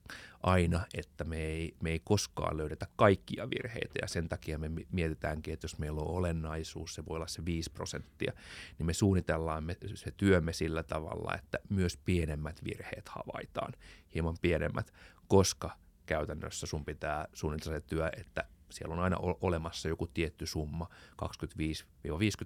[0.43, 5.53] aina, että me ei, me ei koskaan löydetä kaikkia virheitä ja sen takia me mietitäänkin,
[5.53, 8.33] että jos meillä on olennaisuus, se voi olla se 5 prosenttia,
[8.77, 13.73] niin me suunnitellaan me, se työmme sillä tavalla, että myös pienemmät virheet havaitaan,
[14.13, 14.93] hieman pienemmät,
[15.27, 20.87] koska käytännössä sun pitää suunnitella se työ, että siellä on aina olemassa joku tietty summa,
[21.21, 21.25] 25-50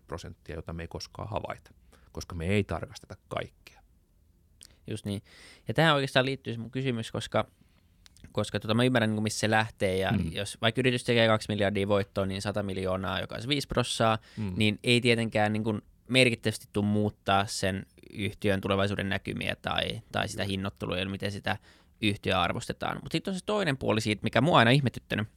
[0.08, 1.71] prosenttia, jota me ei koskaan havaita,
[2.12, 3.85] koska me ei tarkasteta kaikkea.
[4.88, 5.21] Just niin.
[5.67, 7.48] Ja tähän oikeastaan liittyy mun kysymys, koska,
[8.32, 9.98] koska tota, mä ymmärrän, niin missä se lähtee.
[9.98, 10.32] Ja mm.
[10.34, 14.54] jos vaikka yritys tekee 2 miljardia voittoa, niin 100 miljoonaa, joka on 5 prossaa, mm.
[14.56, 20.43] niin ei tietenkään niin kuin merkittävästi tule muuttaa sen yhtiön tulevaisuuden näkymiä tai, tai sitä
[20.43, 21.58] hinnoittelua ja miten sitä
[22.02, 22.98] yhtiöä arvostetaan.
[23.04, 25.28] Mutta sitten on se toinen puoli siitä, mikä mua aina ihmetyttänyt,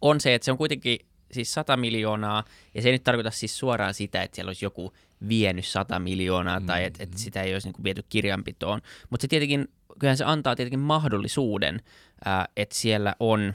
[0.00, 0.98] on se, että se on kuitenkin
[1.32, 4.92] siis 100 miljoonaa, ja se ei nyt tarkoita siis suoraan sitä, että siellä olisi joku
[5.28, 9.22] vienyt 100 miljoonaa, mm, tai että et sitä ei olisi niin kuin viety kirjanpitoon, mutta
[9.22, 11.82] se tietenkin, kyllähän se antaa tietenkin mahdollisuuden,
[12.24, 13.54] ää, että siellä on,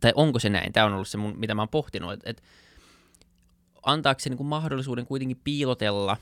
[0.00, 2.42] tai onko se näin, tämä on ollut se, mun, mitä mä oon pohtinut, että et,
[3.82, 6.16] antaako se niin kuin mahdollisuuden kuitenkin piilotella,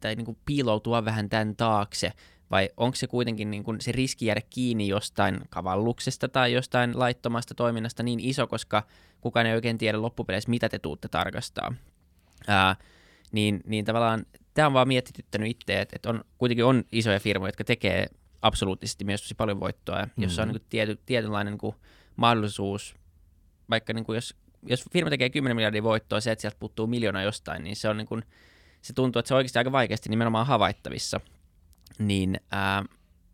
[0.00, 2.12] tai niin kuin piiloutua vähän tämän taakse,
[2.50, 7.54] vai onko se kuitenkin niin kuin se riski jäädä kiinni jostain kavalluksesta tai jostain laittomasta
[7.54, 8.82] toiminnasta niin iso, koska
[9.20, 11.74] kukaan ei oikein tiedä loppupeleissä, mitä te tuutte tarkastaa.
[12.46, 12.76] Ää,
[13.32, 17.48] niin, niin tavallaan tämä on vaan mietityttänyt itse, että, että on, kuitenkin on isoja firmoja,
[17.48, 18.06] jotka tekee
[18.42, 20.22] absoluuttisesti myös tosi paljon voittoa, mm-hmm.
[20.22, 21.76] jossa on niin kuin tiety, tietynlainen niin kuin
[22.16, 22.94] mahdollisuus,
[23.70, 27.22] vaikka niin kuin jos, jos firma tekee 10 miljardia voittoa, se, että sieltä puuttuu miljoona
[27.22, 28.22] jostain, niin se on niin kuin,
[28.82, 31.20] se tuntuu, että se on oikeasti aika vaikeasti nimenomaan havaittavissa
[31.98, 32.84] niin ää,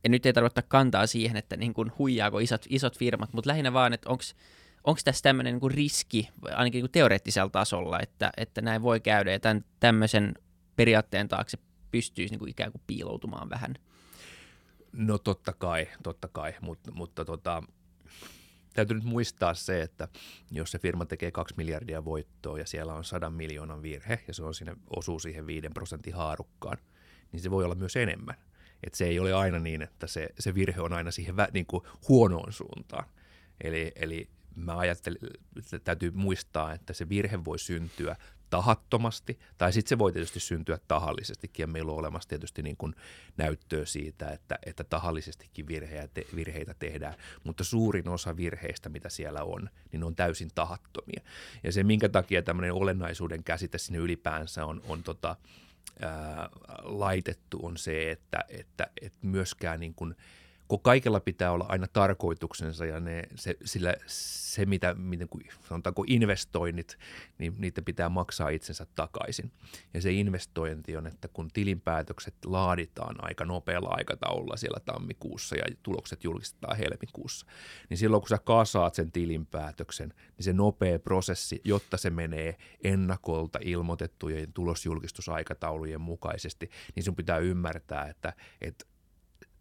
[0.04, 3.72] ja nyt ei tarvitse kantaa siihen, että niin kuin huijaako isot, isot firmat, mutta lähinnä
[3.72, 4.24] vaan, että onko
[5.04, 9.40] tässä tämmöinen niin riski, ainakin niin kuin teoreettisella tasolla, että, että näin voi käydä ja
[9.40, 10.34] tämän, tämmöisen
[10.76, 11.58] periaatteen taakse
[11.90, 13.74] pystyisi niin kuin ikään kuin piiloutumaan vähän?
[14.92, 17.62] No totta kai, totta kai, mutta, mutta tota,
[18.74, 20.08] täytyy nyt muistaa se, että
[20.50, 24.42] jos se firma tekee kaksi miljardia voittoa ja siellä on sadan miljoonan virhe ja se
[24.42, 26.78] on sinne, osuu siihen viiden prosentin haarukkaan,
[27.32, 28.36] niin se voi olla myös enemmän.
[28.84, 31.66] Et se ei ole aina niin, että se, se virhe on aina siihen vä, niin
[31.66, 33.04] kuin huonoon suuntaan.
[33.64, 35.18] Eli, eli mä ajattelin,
[35.58, 38.16] että täytyy muistaa, että se virhe voi syntyä
[38.50, 42.94] tahattomasti, tai sitten se voi tietysti syntyä tahallisestikin, ja meillä on olemassa tietysti niin kuin
[43.36, 49.42] näyttöä siitä, että, että tahallisestikin virheitä, te, virheitä tehdään, mutta suurin osa virheistä, mitä siellä
[49.42, 51.22] on, niin on täysin tahattomia.
[51.64, 55.36] Ja se, minkä takia tämmöinen olennaisuuden käsite sinne ylipäänsä on, on tota,
[56.00, 56.48] ää,
[56.82, 60.14] laitettu, on se, että, että, että myöskään niin kuin–
[60.68, 65.28] kun kaikella pitää olla aina tarkoituksensa ja ne, se, sillä, se mitä, miten,
[65.68, 66.98] sanotaanko investoinnit,
[67.38, 69.52] niin niitä pitää maksaa itsensä takaisin.
[69.94, 76.24] Ja se investointi on, että kun tilinpäätökset laaditaan aika nopealla aikataululla siellä tammikuussa ja tulokset
[76.24, 77.46] julkistetaan helmikuussa,
[77.90, 83.58] niin silloin kun sä kasaat sen tilinpäätöksen, niin se nopea prosessi, jotta se menee ennakolta
[83.62, 88.84] ilmoitettujen tulosjulkistusaikataulujen mukaisesti, niin sun pitää ymmärtää, että, että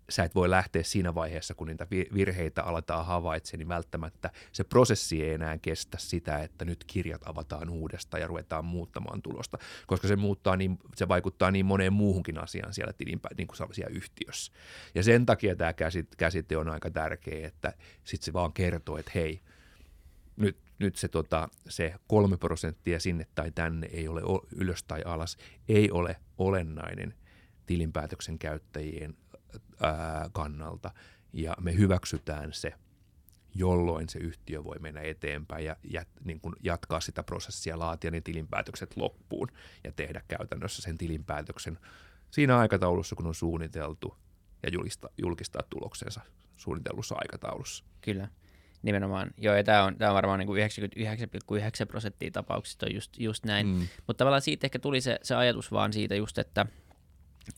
[0.10, 5.24] sä et voi lähteä siinä vaiheessa, kun niitä virheitä aletaan havaitsemaan, niin välttämättä se prosessi
[5.24, 10.16] ei enää kestä sitä, että nyt kirjat avataan uudestaan ja ruvetaan muuttamaan tulosta, koska se,
[10.16, 14.52] muuttaa niin, se vaikuttaa niin moneen muuhunkin asiaan siellä tilinpä, niin kuin siellä yhtiössä.
[14.96, 15.74] Ja sen takia tämä
[16.18, 19.42] käsite on aika tärkeä, että sitten se vaan kertoo, että hei,
[20.36, 24.22] nyt, nyt se, tota, se kolme prosenttia sinne tai tänne ei ole
[24.56, 25.38] ylös tai alas,
[25.70, 27.14] ei ole olennainen
[27.66, 29.18] tilinpäätöksen käyttäjien
[29.82, 30.92] ää, kannalta
[31.34, 32.74] ja me hyväksytään se,
[33.56, 38.22] jolloin se yhtiö voi mennä eteenpäin ja jät, niin kuin jatkaa sitä prosessia, laatia ne
[38.22, 39.48] tilinpäätökset loppuun
[39.84, 41.80] ja tehdä käytännössä sen tilinpäätöksen
[42.32, 44.18] siinä aikataulussa, kun on suunniteltu
[44.64, 46.22] ja julkistaa, julkistaa tuloksensa
[46.58, 47.84] suunnitellussa aikataulussa.
[48.02, 48.28] Kyllä.
[48.82, 49.32] Nimenomaan.
[49.38, 53.46] Joo, ja tämä on, tämä on varmaan niin kuin 99,9 prosenttia tapauksista on just, just
[53.46, 53.68] näin.
[53.68, 53.88] Mm.
[54.08, 56.66] Mutta tavallaan siitä ehkä tuli se, se ajatus vaan siitä just, että,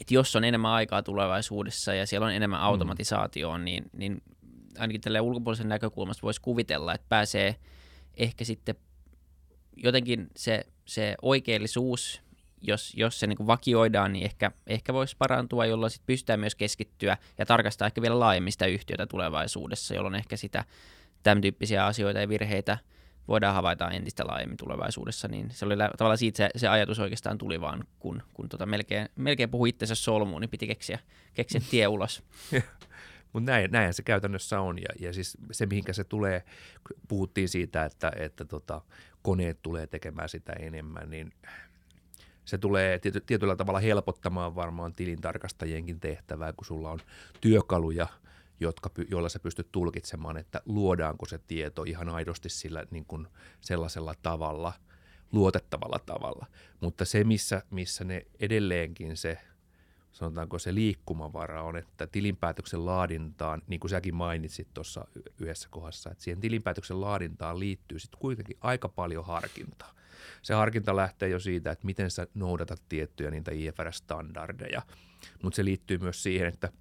[0.02, 2.66] että jos on enemmän aikaa tulevaisuudessa ja siellä on enemmän mm.
[2.66, 3.64] automatisaatioa, mm.
[3.64, 4.22] niin, niin
[4.78, 7.56] ainakin tälle ulkopuolisen näkökulmasta voisi kuvitella, että pääsee
[8.18, 8.76] ehkä sitten
[9.78, 12.22] jotenkin se, se oikeellisuus,
[12.62, 17.18] jos, jos se niin vakioidaan, niin ehkä, ehkä voisi parantua, jolloin sitten pystytään myös keskittyä
[17.38, 20.66] ja tarkastaa ehkä vielä laajemmista yhtiötä tulevaisuudessa, jolloin ehkä sitä
[21.24, 22.78] tämän tyyppisiä asioita ja virheitä
[23.30, 27.62] voidaan havaita entistä laajemmin tulevaisuudessa, niin se oli tavallaan siitä se, se ajatus oikeastaan tuli
[27.62, 31.00] vaan, kun, kun tota melkein, melkein puhui itsensä solmuun, niin piti keksiä,
[31.34, 32.24] keksiä tie ulos.
[33.34, 34.78] Mutta näin, näin se käytännössä on.
[34.78, 36.44] Ja, ja siis se, mihinkä se tulee,
[37.08, 38.82] puhuttiin siitä, että, että tota,
[39.22, 41.34] koneet tulee tekemään sitä enemmän, niin
[42.46, 47.00] se tulee tiety, tietyllä tavalla helpottamaan varmaan tilintarkastajienkin tehtävää, kun sulla on
[47.42, 48.08] työkaluja,
[48.60, 53.28] jotka, joilla sä pystyt tulkitsemaan, että luodaanko se tieto ihan aidosti sillä niin kuin
[53.62, 54.74] sellaisella tavalla,
[55.32, 56.46] luotettavalla tavalla.
[56.82, 59.38] Mutta se, missä, missä ne edelleenkin se
[60.12, 65.08] sanotaanko se liikkumavara on, että tilinpäätöksen laadintaan, niin kuin säkin mainitsit tuossa
[65.40, 69.94] yhdessä kohdassa, että siihen tilinpäätöksen laadintaan liittyy sitten kuitenkin aika paljon harkintaa.
[70.42, 74.82] Se harkinta lähtee jo siitä, että miten sä noudatat tiettyjä niitä IFRS-standardeja,
[75.44, 76.72] mutta se liittyy myös siihen, että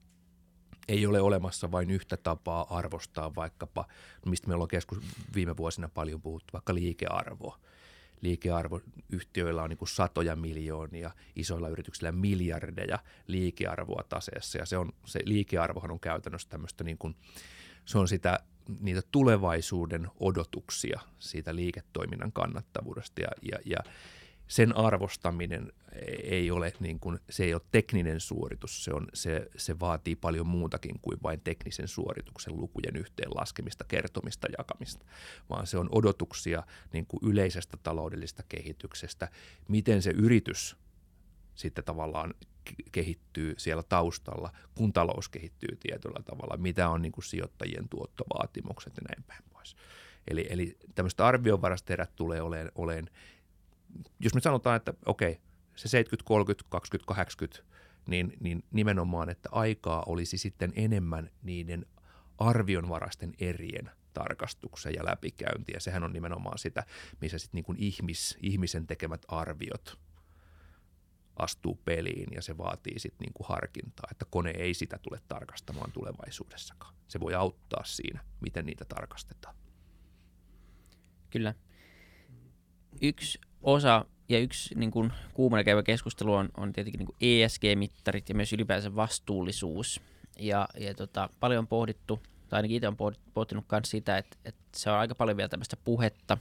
[0.88, 3.84] ei ole olemassa vain yhtä tapaa arvostaa vaikkapa,
[4.26, 4.98] mistä meillä on keskus
[5.34, 7.58] viime vuosina paljon puhuttu, vaikka liikearvoa
[8.20, 8.80] liikearvo
[9.10, 14.58] yhtiöillä on niin kuin satoja miljoonia, isoilla yrityksillä miljardeja liikearvoa taseessa.
[14.58, 17.16] Ja se, on, se liikearvohan on käytännössä tämmöistä niin kuin,
[17.84, 18.40] se on sitä
[18.80, 23.20] niitä tulevaisuuden odotuksia siitä liiketoiminnan kannattavuudesta.
[23.20, 23.78] Ja, ja, ja
[24.48, 25.72] sen arvostaminen
[26.22, 30.46] ei ole, niin kuin, se ei ole tekninen suoritus, se, on, se, se vaatii paljon
[30.46, 35.06] muutakin kuin vain teknisen suorituksen lukujen yhteenlaskemista, kertomista, jakamista,
[35.50, 39.28] vaan se on odotuksia niin kuin yleisestä taloudellisesta kehityksestä,
[39.68, 40.76] miten se yritys
[41.54, 42.34] sitten tavallaan
[42.92, 49.02] kehittyy siellä taustalla, kun talous kehittyy tietyllä tavalla, mitä on niin kuin sijoittajien tuottovaatimukset ja
[49.08, 49.76] näin päin pois.
[50.28, 53.08] Eli, eli tämmöistä arvionvarasta erät tulee olemaan, olemaan
[54.20, 55.40] jos me sanotaan, että okei,
[55.76, 57.64] se 70, 30, 20, 80,
[58.08, 61.86] niin, niin nimenomaan, että aikaa olisi sitten enemmän niiden
[62.38, 65.80] arvionvaraisten erien tarkastuksen ja läpikäyntiä.
[65.80, 66.86] Sehän on nimenomaan sitä,
[67.20, 69.98] missä sitten niin ihmis, ihmisen tekemät arviot
[71.36, 76.94] astuu peliin ja se vaatii sitten niin harkintaa, että kone ei sitä tule tarkastamaan tulevaisuudessakaan.
[77.08, 79.54] Se voi auttaa siinä, miten niitä tarkastetaan.
[81.30, 81.54] Kyllä.
[83.02, 88.34] Yksi osa ja yksi niin kuin, kuumana käyvä keskustelu on, on tietenkin niin ESG-mittarit ja
[88.34, 90.00] myös ylipäänsä vastuullisuus.
[90.38, 94.62] Ja, ja tota, paljon on pohdittu, tai ainakin itse olen pohtinut myös sitä, että, että
[94.76, 96.38] se on aika paljon vielä tämmöistä puhetta,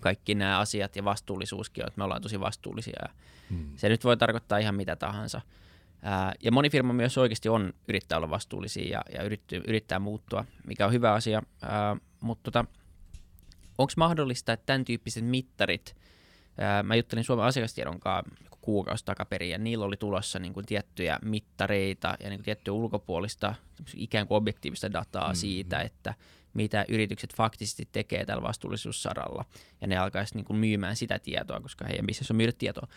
[0.00, 2.98] kaikki nämä asiat ja vastuullisuuskin on, että me ollaan tosi vastuullisia.
[3.02, 3.08] Ja
[3.50, 3.72] hmm.
[3.76, 5.40] Se nyt voi tarkoittaa ihan mitä tahansa.
[6.02, 10.44] Ää, ja moni firma myös oikeasti on yrittää olla vastuullisia ja, ja yrittää, yrittää muuttua,
[10.66, 11.42] mikä on hyvä asia.
[11.62, 12.64] Ää, mutta tota,
[13.78, 15.96] onko mahdollista, että tämän tyyppiset mittarit–
[16.82, 22.16] mä juttelin Suomen asiakastiedon kanssa kuukausi takaperin, ja niillä oli tulossa niin kuin tiettyjä mittareita
[22.20, 23.54] ja niin kuin tiettyä ulkopuolista
[23.94, 25.36] ikään kuin objektiivista dataa mm-hmm.
[25.36, 26.14] siitä, että
[26.54, 29.44] mitä yritykset faktisesti tekee tällä vastuullisuussaralla,
[29.80, 32.88] ja ne alkaisi niin kuin myymään sitä tietoa, koska heidän bisnes on myydä tietoa.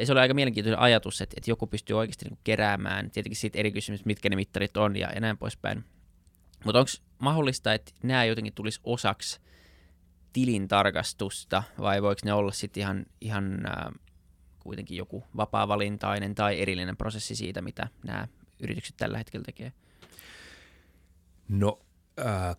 [0.00, 3.36] ja se oli aika mielenkiintoinen ajatus, että, että joku pystyy oikeasti niin kuin keräämään, tietenkin
[3.36, 5.84] siitä eri kysymys, mitkä ne mittarit on ja, ja näin poispäin.
[6.64, 9.40] Mutta onko mahdollista, että nämä jotenkin tulisi osaksi
[10.34, 13.92] tilintarkastusta vai voiko ne olla sitten ihan, ihan äh,
[14.60, 18.28] kuitenkin joku vapaa-valintainen tai erillinen prosessi siitä, mitä nämä
[18.60, 19.72] yritykset tällä hetkellä tekee?
[21.48, 21.80] No,
[22.26, 22.56] äh,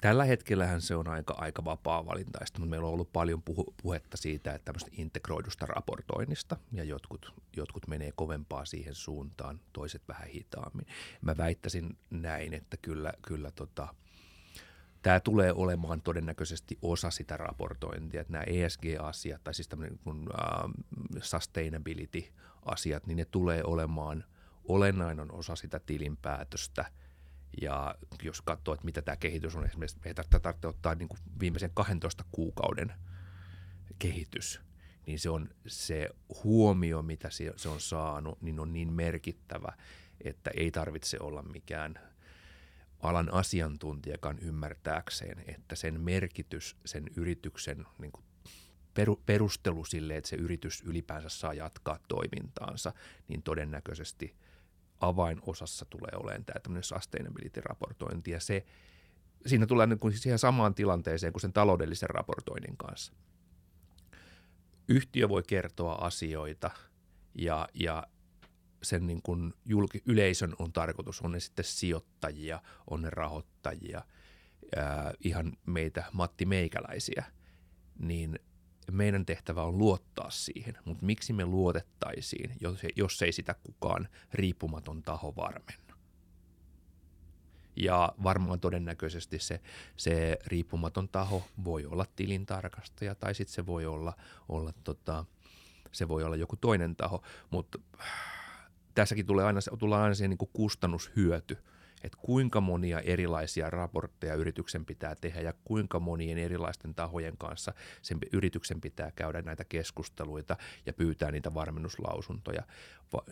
[0.00, 4.54] tällä hetkellähän se on aika, aika vapaa-valintaista, mutta meillä on ollut paljon puhu, puhetta siitä,
[4.54, 10.86] että tämmöistä integroidusta raportoinnista, ja jotkut, jotkut menee kovempaa siihen suuntaan, toiset vähän hitaammin.
[11.20, 13.94] Mä väittäisin näin, että kyllä, kyllä tota,
[15.02, 20.70] tämä tulee olemaan todennäköisesti osa sitä raportointia, että nämä ESG-asiat tai siis tämmöinen kuin, uh,
[21.22, 24.24] sustainability-asiat, niin ne tulee olemaan
[24.64, 26.84] olennainen osa sitä tilinpäätöstä.
[27.62, 31.70] Ja jos katsoo, että mitä tämä kehitys on, esimerkiksi me tarvitsee ottaa niin kuin viimeisen
[31.74, 32.92] 12 kuukauden
[33.98, 34.60] kehitys,
[35.06, 36.08] niin se on se
[36.44, 39.72] huomio, mitä se on saanut, niin on niin merkittävä,
[40.20, 41.98] että ei tarvitse olla mikään–
[43.02, 48.24] alan asiantuntijakaan ymmärtääkseen, että sen merkitys, sen yrityksen niin kuin
[49.26, 52.92] perustelu sille, että se yritys ylipäänsä saa jatkaa toimintaansa,
[53.28, 54.36] niin todennäköisesti
[55.00, 58.66] avainosassa tulee olemaan tämä tämmöinen sustainability-raportointi ja se,
[59.46, 63.12] siinä tulee niin kuin siihen samaan tilanteeseen kuin sen taloudellisen raportoinnin kanssa.
[64.88, 66.70] Yhtiö voi kertoa asioita
[67.34, 68.06] ja, ja
[68.82, 74.04] sen niin kuin julki, yleisön on tarkoitus, on ne sitten sijoittajia, on ne rahoittajia,
[74.76, 77.24] ää, ihan meitä Matti Meikäläisiä,
[77.98, 78.38] niin
[78.90, 85.02] meidän tehtävä on luottaa siihen, mutta miksi me luotettaisiin, jos, jos ei sitä kukaan riippumaton
[85.02, 85.92] taho varmenna?
[87.76, 89.60] Ja varmaan todennäköisesti se,
[89.96, 94.16] se riippumaton taho voi olla tilintarkastaja tai sitten se voi olla,
[94.48, 95.24] olla tota,
[95.92, 97.78] se voi olla joku toinen taho, mutta
[98.94, 101.58] tässäkin tulee aina, tulee aina se niin kustannushyöty–
[102.04, 107.72] että kuinka monia erilaisia raportteja yrityksen pitää tehdä ja kuinka monien erilaisten tahojen kanssa
[108.02, 112.62] sen yrityksen pitää käydä näitä keskusteluita ja pyytää niitä varmennuslausuntoja.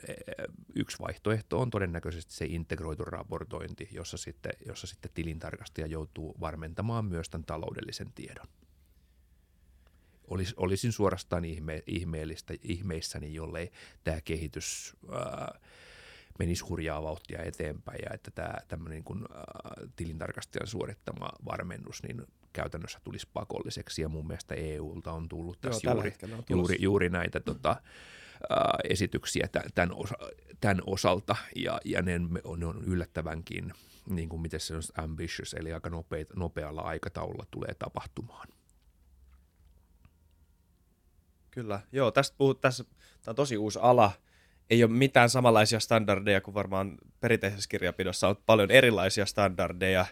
[0.09, 0.35] E, e,
[0.75, 7.29] yksi vaihtoehto on todennäköisesti se integroitu raportointi, jossa sitten, jossa sitten tilintarkastaja joutuu varmentamaan myös
[7.29, 8.47] tämän taloudellisen tiedon.
[10.31, 13.71] Olis, olisin suorastaan ihme, ihmeellistä, ihmeissäni, jollei
[14.05, 15.61] tämä kehitys ää,
[16.39, 22.23] menisi hurjaa vauhtia eteenpäin ja että tämä tämmöinen niin kuin, äh, tilintarkastajan suorittama varmennus niin
[22.53, 24.03] käytännössä tulisi pakolliseksi.
[24.03, 28.59] Ja mun mielestä EUlta on tullut tässä Joo, juuri, on juuri, juuri näitä tota, äh,
[28.85, 30.15] esityksiä tämän, osa,
[30.61, 31.37] tämän osalta.
[31.57, 33.73] Ja, ja ne on, ne on yllättävänkin
[34.11, 38.49] niin kuin miten se on ambitious, eli aika nopeat, nopealla aikataululla tulee tapahtumaan.
[41.51, 44.13] Kyllä, joo, tästä puhut, tässä, tämä on tosi uusi ala,
[44.71, 50.07] ei ole mitään samanlaisia standardeja kuin varmaan perinteisessä kirjapidossa on paljon erilaisia standardeja,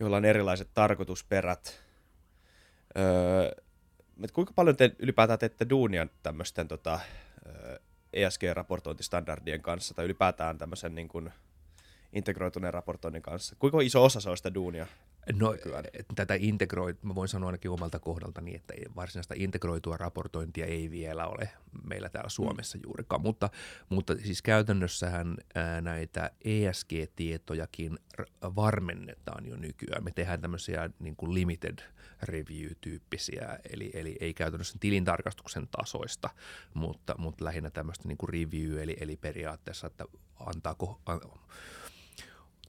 [0.00, 1.82] joilla on erilaiset tarkoitusperät.
[2.98, 3.62] Öö,
[4.32, 7.00] kuinka paljon te ylipäätään teette duunia tämmöisten tota,
[8.12, 11.32] ESG-raportointistandardien kanssa tai ylipäätään tämmöisen niin kuin,
[12.12, 13.56] integroituneen raportoinnin kanssa?
[13.58, 14.86] Kuinka iso osa se on sitä duunia?
[15.32, 15.54] No,
[16.14, 21.26] tätä integroit, mä voin sanoa ainakin omalta kohdalta niin, että varsinaista integroitua raportointia ei vielä
[21.26, 21.48] ole
[21.88, 22.82] meillä täällä Suomessa mm.
[22.86, 23.50] juurikaan, mutta,
[23.88, 25.36] mutta siis käytännössähän
[25.80, 27.98] näitä ESG-tietojakin
[28.42, 30.04] varmennetaan jo nykyään.
[30.04, 31.78] Me tehdään tämmöisiä niin kuin limited
[32.22, 36.30] review-tyyppisiä, eli, eli ei käytännössä tilintarkastuksen tasoista,
[36.74, 40.04] mutta, mutta lähinnä tämmöistä niin kuin review, eli, eli periaatteessa, että
[40.46, 41.00] antaako,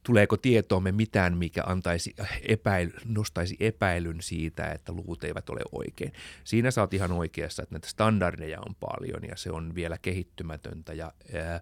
[0.09, 2.15] tuleeko tietoomme mitään, mikä antaisi
[2.47, 6.13] epäily, nostaisi epäilyn siitä, että luvut eivät ole oikein.
[6.43, 10.93] Siinä sä oot ihan oikeassa, että näitä standardeja on paljon ja se on vielä kehittymätöntä
[10.93, 11.61] ja ää,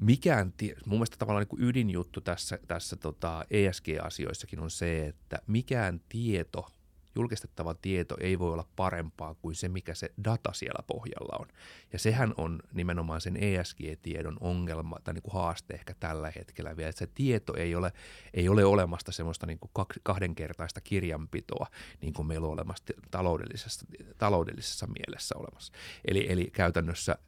[0.00, 0.52] mikään,
[0.86, 6.66] mun mielestä tavallaan niin kuin ydinjuttu tässä, tässä tota ESG-asioissakin on se, että mikään tieto
[7.14, 11.46] julkistettava tieto ei voi olla parempaa kuin se, mikä se data siellä pohjalla on.
[11.92, 16.88] Ja sehän on nimenomaan sen ESG-tiedon ongelma tai niin kuin haaste ehkä tällä hetkellä vielä,
[16.88, 17.92] että se tieto ei ole,
[18.34, 21.66] ei ole olemasta semmoista niin kuin kahdenkertaista kirjanpitoa,
[22.00, 23.86] niin kuin meillä on olemassa taloudellisessa,
[24.18, 25.72] taloudellisessa mielessä olemassa.
[26.04, 27.18] Eli, eli käytännössä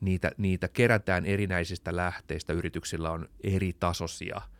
[0.00, 4.40] niitä, niitä kerätään erinäisistä lähteistä, yrityksillä on eri tasoisia–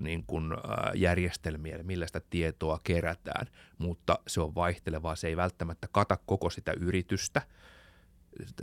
[0.00, 0.50] niin kuin,
[0.94, 3.46] järjestelmiä, millä sitä tietoa kerätään,
[3.78, 5.16] mutta se on vaihtelevaa.
[5.16, 7.42] Se ei välttämättä kata koko sitä yritystä,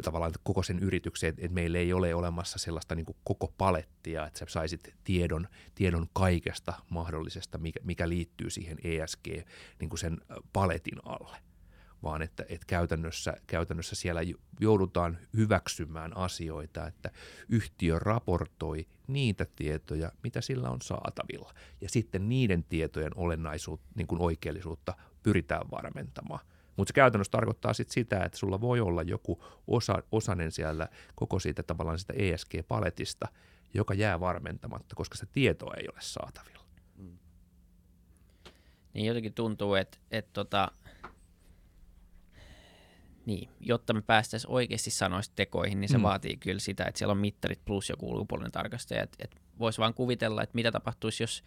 [0.04, 4.40] tavallaan koko sen yrityksen, että meillä ei ole olemassa sellaista niin kuin koko palettia, että
[4.40, 9.28] sä saisit tiedon, tiedon kaikesta mahdollisesta, mikä, mikä liittyy siihen ESG
[9.80, 10.18] niin kuin sen
[10.54, 11.38] paletin alle
[12.06, 14.22] vaan että, että käytännössä, käytännössä siellä
[14.60, 17.12] joudutaan hyväksymään asioita, että
[17.50, 21.54] yhtiö raportoi niitä tietoja, mitä sillä on saatavilla.
[21.82, 24.94] Ja sitten niiden tietojen olennaisuutta, niin kuin oikeellisuutta
[25.24, 26.46] pyritään varmentamaan.
[26.78, 31.40] Mutta se käytännössä tarkoittaa sit sitä, että sulla voi olla joku osa, osanen siellä koko
[31.40, 33.28] siitä tavallaan sitä ESG-paletista,
[33.74, 36.66] joka jää varmentamatta, koska se tietoa ei ole saatavilla.
[36.98, 37.18] Mm.
[38.94, 40.72] Niin jotenkin tuntuu, että, että tota,
[43.26, 46.04] niin, jotta me päästäisiin oikeasti sanoista tekoihin, niin se mm.
[46.04, 49.04] vaatii kyllä sitä, että siellä on mittarit plus joku ulkopuolinen tarkastaja.
[49.04, 51.44] Että et voisi vaan kuvitella, että mitä tapahtuisi, jos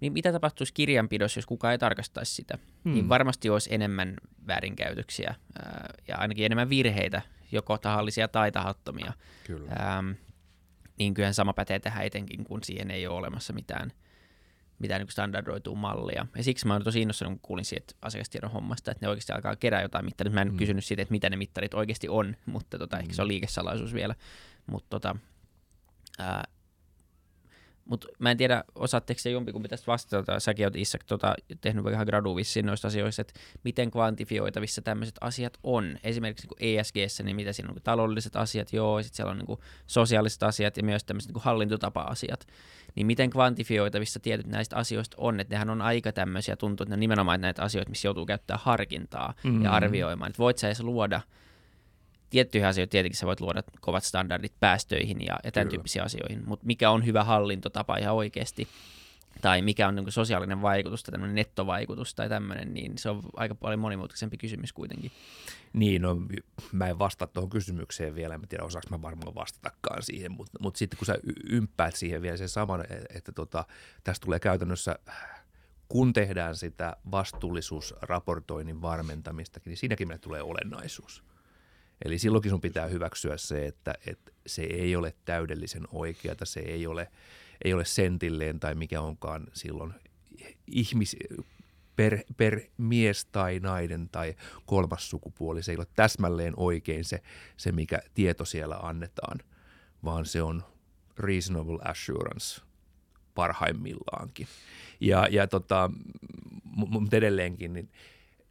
[0.00, 2.58] niin mitä tapahtuisi kirjanpidossa, jos kukaan ei tarkastaisi sitä.
[2.84, 2.92] Mm.
[2.92, 9.12] Niin varmasti olisi enemmän väärinkäytöksiä ää, ja ainakin enemmän virheitä, joko tahallisia tai tahattomia.
[9.44, 9.70] Kyllä.
[9.78, 10.04] Ää,
[10.98, 13.92] niin kyllähän sama pätee tähän etenkin, kun siihen ei ole olemassa mitään–
[14.78, 16.26] mitään niin standardoitua mallia.
[16.36, 19.56] Ja siksi mä olen tosi innostunut, kun kuulin siitä asiakastiedon hommasta, että ne oikeasti alkaa
[19.56, 20.32] kerää jotain mittarit.
[20.32, 20.56] Mä en mm.
[20.56, 23.00] kysynyt siitä, että mitä ne mittarit oikeasti on, mutta tota, mm.
[23.00, 24.14] ehkä se on liikesalaisuus vielä.
[24.66, 25.16] Mutta tota,
[26.18, 26.44] ää,
[27.84, 32.06] Mutta mä en tiedä, osaatteko se jompikumpi tästä vastata, säkin olet Isak tota, tehnyt ihan
[32.06, 35.98] gradu vissiin noista asioista, että miten kvantifioitavissa tämmöiset asiat on.
[36.02, 39.58] Esimerkiksi niin ESGssä, niin mitä siinä on, niin taloudelliset asiat, joo, sitten siellä on niin
[39.86, 42.46] sosiaaliset asiat ja myös tämmöiset niin hallintotapa-asiat.
[42.94, 47.00] Niin miten kvantifioitavissa tietyt näistä asioista on, että nehän on aika tämmöisiä, tuntuu, että ne
[47.00, 49.64] nimenomaan näitä asioita, missä joutuu käyttämään harkintaa mm-hmm.
[49.64, 50.28] ja arvioimaan.
[50.28, 51.20] Että voit sä edes luoda
[52.32, 55.70] tiettyihin asioihin tietenkin sä voit luoda kovat standardit päästöihin ja, ja tämän Kyllä.
[55.70, 58.68] tyyppisiin asioihin, mutta mikä on hyvä hallintotapa ihan oikeasti,
[59.40, 63.54] tai mikä on niin sosiaalinen vaikutus tai tämmöinen nettovaikutus tai tämmöinen, niin se on aika
[63.54, 65.10] paljon monimutkaisempi kysymys kuitenkin.
[65.72, 66.16] Niin, no
[66.72, 70.78] mä en vastaa tuohon kysymykseen vielä, en tiedä osaanko mä varmaan vastatakaan siihen, mutta, mutta
[70.78, 71.18] sitten kun sä
[71.50, 73.64] ympäät siihen vielä sen saman, että, että tota,
[74.04, 74.98] tästä tulee käytännössä
[75.88, 81.24] kun tehdään sitä vastuullisuusraportoinnin varmentamistakin, niin siinäkin meille tulee olennaisuus.
[82.04, 86.86] Eli silloinkin sun pitää hyväksyä se, että, että se ei ole täydellisen oikeata, se ei
[86.86, 87.08] ole,
[87.64, 89.94] ei ole sentilleen tai mikä onkaan silloin
[90.66, 91.16] ihmis,
[91.96, 94.34] per, per mies tai nainen tai
[94.66, 95.62] kolmas sukupuoli.
[95.62, 97.22] Se ei ole täsmälleen oikein se,
[97.56, 99.38] se mikä tieto siellä annetaan,
[100.04, 100.64] vaan se on
[101.18, 102.62] reasonable assurance
[103.34, 104.46] parhaimmillaankin.
[105.00, 105.90] Ja, ja tota,
[106.64, 107.90] mutta edelleenkin, niin,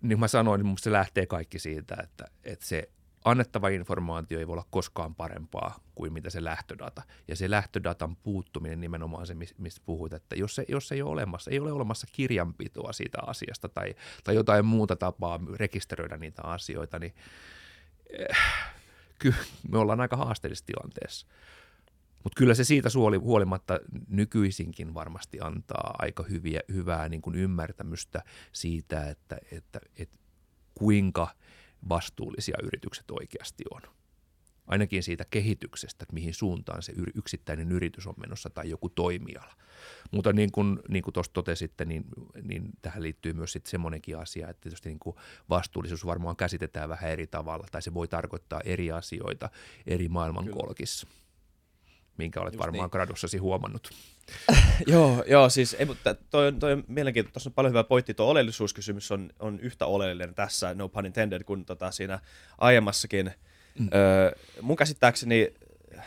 [0.02, 2.90] niin mä sanoin, niin se lähtee kaikki siitä, että, että se
[3.26, 7.02] annettava informaatio ei voi olla koskaan parempaa kuin mitä se lähtödata.
[7.28, 11.52] Ja se lähtödatan puuttuminen nimenomaan se, mistä puhuit, että jos, se, jos ei ole olemassa,
[11.52, 17.16] ei ole olemassa kirjanpitoa siitä asiasta tai, tai jotain muuta tapaa rekisteröidä niitä asioita, niin
[18.10, 18.38] eh,
[19.20, 19.38] kyllä
[19.72, 21.28] me ollaan aika haasteellisessa tilanteessa.
[22.24, 28.24] Mutta kyllä se siitä suoli, huolimatta nykyisinkin varmasti antaa aika hyviä, hyvää niin kuin ymmärtämystä
[28.52, 30.18] siitä, että, että, että
[30.76, 31.28] kuinka–
[31.90, 33.82] vastuullisia yritykset oikeasti on.
[34.68, 39.54] Ainakin siitä kehityksestä, että mihin suuntaan se yksittäinen yritys on menossa tai joku toimiala.
[40.12, 42.06] Mutta niin kuin, niin kuin tuossa totesitte, niin,
[42.44, 45.16] niin tähän liittyy myös sitten semmoinenkin asia, että tietysti niin kuin
[45.50, 49.50] vastuullisuus varmaan käsitetään vähän eri tavalla tai se voi tarkoittaa eri asioita
[49.88, 51.21] eri maailmankolkissa, Kyllä.
[52.22, 52.92] Minkä olet Just varmaan niin.
[52.92, 53.90] gradussasi huomannut.
[54.88, 58.26] joo, joo, siis ei, mutta toi, toi on mielenkiintoista, tuossa on paljon hyvää pointti, tuo
[58.26, 62.20] oleellisuuskysymys on, on yhtä oleellinen tässä, no pun intended, kuin tota siinä
[62.58, 63.32] aiemmassakin.
[63.80, 63.90] Mm.
[63.94, 65.54] Öö, mun käsittääkseni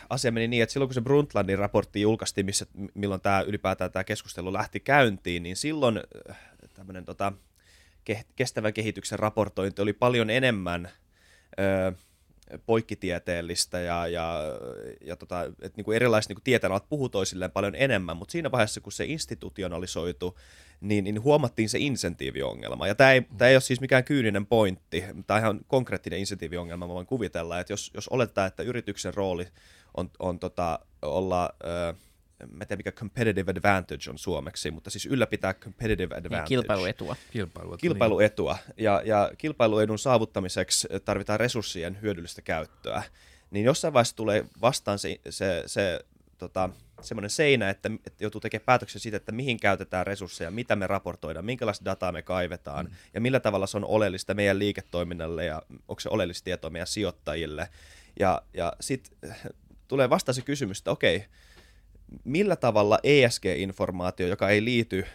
[0.09, 4.03] asia meni niin, että silloin kun se Brundtlandin raportti julkaistiin, missä, milloin tämä ylipäätään tämä
[4.03, 5.99] keskustelu lähti käyntiin, niin silloin
[6.73, 7.33] tämmöinen tota,
[8.03, 10.89] ke, kestävän kehityksen raportointi oli paljon enemmän
[11.59, 11.91] öö,
[12.65, 14.39] poikkitieteellistä ja, ja,
[15.01, 18.51] ja tota, että niin kuin erilaiset niin kuin tieteenalat puhuu toisilleen paljon enemmän, mutta siinä
[18.51, 20.37] vaiheessa, kun se institutionalisoitu,
[20.81, 22.87] niin, niin huomattiin se insentiiviongelma.
[22.87, 26.87] Ja tämä ei, tämä ei ole siis mikään kyyninen pointti, tämä on ihan konkreettinen insentiiviongelma,
[26.87, 29.47] mä voin kuvitella, että jos, jos oletetaan, että yrityksen rooli
[29.97, 31.49] on, on tota, olla...
[31.63, 31.93] Ö,
[32.39, 36.47] mä en tiedä mikä competitive advantage on suomeksi, mutta siis ylläpitää competitive niin, advantage.
[36.47, 37.15] kilpailuetua.
[37.31, 37.77] Kilpailuetua.
[37.77, 38.57] kilpailuetua.
[38.77, 43.03] Ja, ja kilpailuedun saavuttamiseksi tarvitaan resurssien hyödyllistä käyttöä.
[43.51, 46.05] Niin jossain vaiheessa tulee vastaan se, se, se
[46.37, 46.69] tota,
[47.01, 51.45] semmoinen seinä, että, että joutuu tekemään päätöksiä siitä, että mihin käytetään resursseja, mitä me raportoidaan,
[51.45, 52.91] minkälaista dataa me kaivetaan mm.
[53.13, 57.69] ja millä tavalla se on oleellista meidän liiketoiminnalle ja onko se oleellista tietoa meidän sijoittajille.
[58.19, 59.35] Ja, ja sitten
[59.87, 61.25] tulee vasta se kysymys, että okei,
[62.23, 65.05] millä tavalla ESG-informaatio, joka ei liity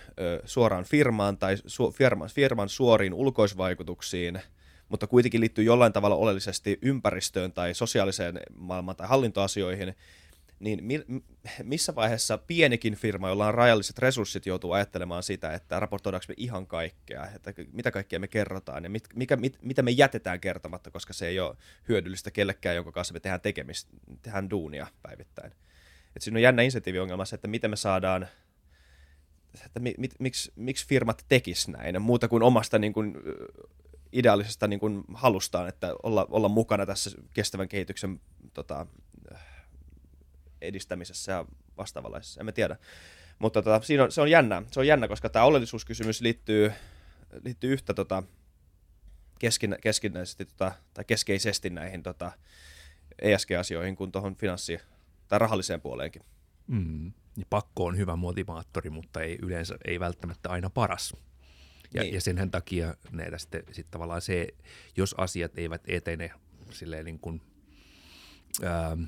[0.44, 4.40] suoraan firmaan tai su, firman, firman suoriin ulkoisvaikutuksiin,
[4.88, 9.94] mutta kuitenkin liittyy jollain tavalla oleellisesti ympäristöön tai sosiaaliseen maailmaan tai hallintoasioihin,
[10.60, 11.04] niin mi,
[11.62, 16.66] missä vaiheessa pienikin firma, jolla on rajalliset resurssit, joutuu ajattelemaan sitä, että raportoidaanko me ihan
[16.66, 21.12] kaikkea, että mitä kaikkea me kerrotaan ja mit, mikä, mit, mitä me jätetään kertomatta, koska
[21.12, 21.56] se ei ole
[21.88, 23.90] hyödyllistä kellekään, jonka kanssa me tehdään tekemistä,
[24.22, 25.52] tehdään duunia päivittäin.
[26.16, 28.28] Et siinä on jännä insentiiviongelma se, että miten me saadaan,
[29.66, 33.14] että mi, mit, miksi, miksi firmat tekis näin, muuta kuin omasta niin kuin,
[34.12, 38.20] ideaalisesta niin kuin, halustaan, että olla, olla mukana tässä kestävän kehityksen
[38.54, 38.86] tota,
[40.60, 41.44] edistämisessä ja
[41.76, 42.76] vastaavanlaisessa, en mä tiedä.
[43.38, 46.72] Mutta tota, siinä on, se on jännä, se on jännä, koska tämä oleellisuuskysymys liittyy,
[47.44, 48.22] liittyy yhtä tota,
[49.38, 52.32] keskin, keskinäisesti tota, tai keskeisesti näihin tota,
[53.18, 54.80] ESG-asioihin kuin tuohon finanssi-
[55.30, 56.22] tai rahalliseen puoleenkin.
[56.66, 57.06] Mm.
[57.36, 61.16] Ja pakko on hyvä motivaattori, mutta ei yleensä ei välttämättä aina paras.
[61.94, 62.14] Ja, niin.
[62.14, 64.48] ja sen takia näitä sitten, sitten tavallaan se,
[64.96, 66.30] jos asiat eivät etene
[66.70, 67.40] silleen niin kuin,
[68.64, 69.02] ähm,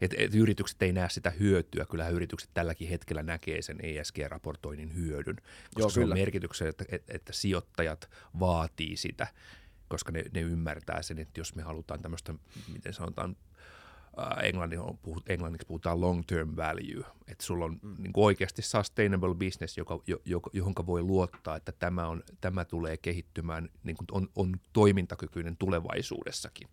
[0.00, 1.86] että et yritykset ei näe sitä hyötyä.
[1.90, 7.14] Kyllähän yritykset tälläkin hetkellä näkee sen ESG-raportoinnin hyödyn, koska Joo, se on merkityksen, että, että,
[7.14, 8.10] että sijoittajat
[8.40, 9.26] vaatii sitä,
[9.88, 12.34] koska ne, ne ymmärtää sen, että jos me halutaan tämmöistä,
[12.72, 13.36] miten sanotaan,
[14.42, 14.80] englannin,
[15.28, 17.94] englanniksi puhutaan long term value, että sulla on mm.
[17.98, 23.68] niin oikeasti sustainable business, joka, joka, johon voi luottaa, että tämä, on, tämä tulee kehittymään,
[23.84, 26.68] niin kuin on, on toimintakykyinen tulevaisuudessakin,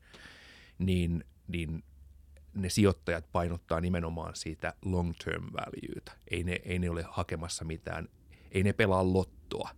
[0.77, 1.83] niin, niin
[2.53, 6.11] ne sijoittajat painottaa nimenomaan siitä long term valueita.
[6.31, 8.09] Ei ne, ei ne ole hakemassa mitään,
[8.51, 9.69] ei ne pelaa lottoa,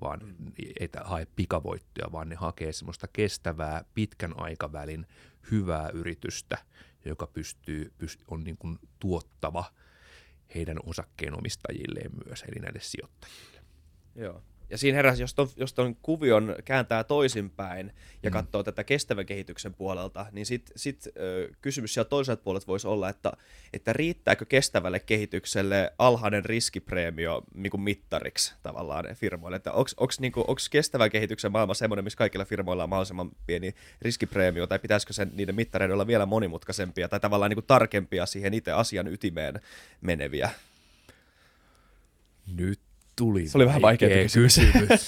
[0.00, 0.52] vaan mm.
[0.78, 5.06] ei hae pikavoittoja, vaan ne hakee semmoista kestävää pitkän aikavälin
[5.50, 6.58] hyvää yritystä,
[7.08, 9.64] joka pystyy, pystyy on niin kuin tuottava
[10.54, 13.60] heidän osakkeenomistajilleen myös, eli näille sijoittajille.
[14.14, 14.42] Joo.
[14.70, 17.92] Ja siinä heräsi, jos ton, jos ton kuvion kääntää toisinpäin
[18.22, 18.32] ja mm.
[18.32, 23.08] katsoo tätä kestävän kehityksen puolelta, niin sitten sit, ö, kysymys siellä toiselta puolelta voisi olla,
[23.08, 23.32] että,
[23.72, 31.52] että riittääkö kestävälle kehitykselle alhainen riskipreemio niin mittariksi tavallaan firmoille, että onko niinku, kestävän kehityksen
[31.52, 36.06] maailma semmoinen, missä kaikilla firmoilla on mahdollisimman pieni riskipreemio, tai pitäisikö sen, niiden mittareiden olla
[36.06, 39.60] vielä monimutkaisempia, tai tavallaan niin tarkempia siihen itse asian ytimeen
[40.00, 40.50] meneviä?
[42.56, 42.80] Nyt
[43.16, 44.54] tuli Se oli vähän vaikea kysymys.
[44.72, 45.06] kysymys.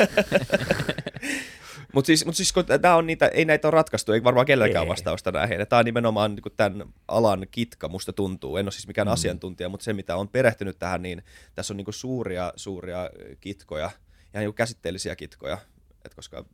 [1.92, 4.84] Mutta siis, mut siis kun tää on niitä, ei näitä ole ratkaistu, ei varmaan kenelläkään
[4.84, 4.88] ei.
[4.88, 5.66] vastausta näihin.
[5.68, 8.56] Tämä on nimenomaan niin tämän alan kitka, musta tuntuu.
[8.56, 9.12] En ole siis mikään mm.
[9.12, 11.22] asiantuntija, mutta se mitä on perehtynyt tähän, niin
[11.54, 13.90] tässä on niin suuria, suuria kitkoja
[14.34, 15.58] ja niin käsitteellisiä kitkoja.
[16.04, 16.44] Et koska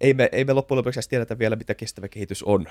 [0.00, 2.66] ei me, ei me loppujen lopuksi tiedetä vielä, mitä kestävä kehitys on.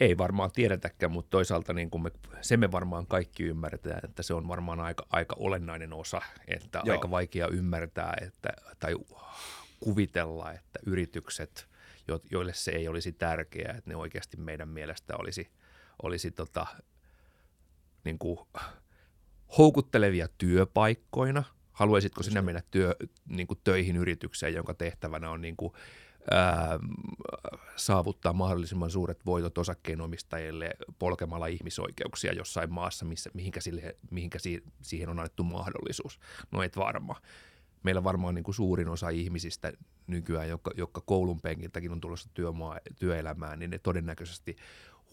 [0.00, 4.34] Ei, varmaan tiedetäkään, mutta toisaalta niin kuin me, se me varmaan kaikki ymmärretään, että se
[4.34, 6.96] on varmaan aika, aika olennainen osa, että Joo.
[6.96, 8.48] aika vaikea ymmärtää että,
[8.78, 8.94] tai
[9.80, 11.68] kuvitella, että yritykset,
[12.08, 15.50] jo, joille se ei olisi tärkeää, että ne oikeasti meidän mielestä olisi,
[16.02, 16.66] olisi tota,
[18.04, 18.38] niin kuin
[19.58, 21.44] houkuttelevia työpaikkoina.
[21.72, 22.96] Haluaisitko sinä mennä työ,
[23.28, 25.72] niin kuin töihin yritykseen, jonka tehtävänä on niin kuin
[26.30, 26.78] ää,
[27.76, 35.08] saavuttaa mahdollisimman suuret voitot osakkeenomistajille polkemalla ihmisoikeuksia jossain maassa, missä, mihinkä, sille, mihinkä si, siihen
[35.08, 36.20] on annettu mahdollisuus.
[36.50, 37.16] No et varma.
[37.82, 39.72] Meillä varmaan niin kuin suurin osa ihmisistä
[40.06, 44.56] nykyään, jotka, jotka koulun penkiltäkin on tulossa työmaa, työelämään, niin ne todennäköisesti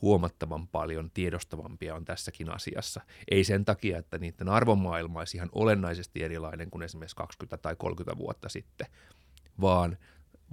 [0.02, 3.02] huomattavan paljon tiedostavampia on tässäkin asiassa.
[3.32, 8.18] Ei sen takia, että niiden arvomaailma olisi ihan olennaisesti erilainen kuin esimerkiksi 20 tai 30
[8.18, 8.88] vuotta sitten,
[9.62, 9.98] vaan–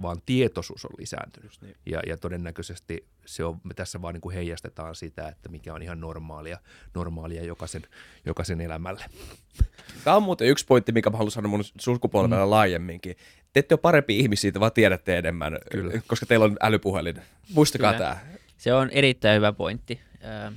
[0.01, 1.51] vaan tietoisuus on lisääntynyt.
[1.61, 1.75] Niin.
[1.85, 5.81] Ja, ja todennäköisesti se on, me tässä vaan niin kuin heijastetaan sitä, että mikä on
[5.81, 6.57] ihan normaalia,
[6.93, 7.81] normaalia jokaisen,
[8.25, 9.05] jokaisen elämälle.
[10.03, 12.49] Tämä on muuten yksi pointti, mikä mä haluan sanoa mun sukupolvella mm.
[12.49, 13.15] laajemminkin.
[13.53, 16.01] Te ette ole parempi ihmisiä, vaan tiedätte enemmän, Kyllä.
[16.07, 17.21] koska teillä on älypuhelin.
[17.53, 18.05] Muistakaa Kyllä.
[18.05, 18.21] tämä.
[18.57, 20.53] Se on erittäin hyvä pointti äh,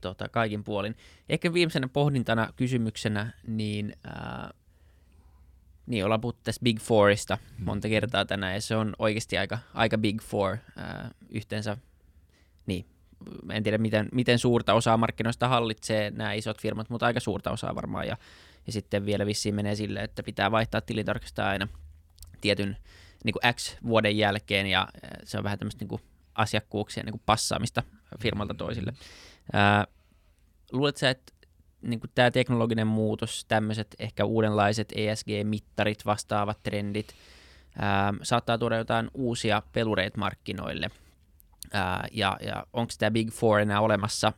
[0.00, 0.96] tota, kaikin puolin.
[1.28, 4.50] Ehkä viimeisenä pohdintana kysymyksenä, niin äh,
[5.90, 7.64] niin, ollaan puhuttu tästä Big Fourista mm.
[7.64, 11.76] monta kertaa tänään, ja se on oikeasti aika, aika Big Four äh, yhteensä.
[12.66, 12.86] Niin,
[13.50, 17.74] en tiedä miten, miten suurta osaa markkinoista hallitsee nämä isot firmat, mutta aika suurta osaa
[17.74, 18.06] varmaan.
[18.06, 18.16] Ja,
[18.66, 21.68] ja sitten vielä vissiin menee sille, että pitää vaihtaa tilintarkastaa aina
[22.40, 22.76] tietyn
[23.24, 24.88] niin kuin X vuoden jälkeen, ja
[25.24, 26.02] se on vähän tämmöistä niin kuin
[26.34, 27.82] asiakkuuksien niin kuin passaamista
[28.20, 28.92] firmalta toisille.
[29.54, 29.86] Äh,
[30.72, 31.32] luuletko että
[31.82, 37.14] niin kuin tämä teknologinen muutos, tämmöiset ehkä uudenlaiset ESG-mittarit, vastaavat trendit,
[37.78, 40.90] ää, saattaa tuoda jotain uusia pelureita markkinoille.
[41.72, 44.32] Ää, ja ja onko tämä Big Four enää olemassa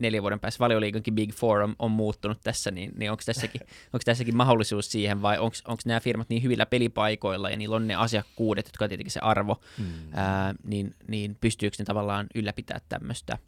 [0.00, 3.60] neljän vuoden päässä valioliikankin Big Four on, on muuttunut tässä, niin, niin onko tässäkin,
[3.92, 7.94] onko tässäkin mahdollisuus siihen vai onko nämä firmat niin hyvillä pelipaikoilla ja niillä on ne
[7.94, 9.84] asiakkuudet, jotka on tietenkin se arvo, mm.
[10.12, 13.38] ää, niin, niin pystyykö ne tavallaan ylläpitää tämmöistä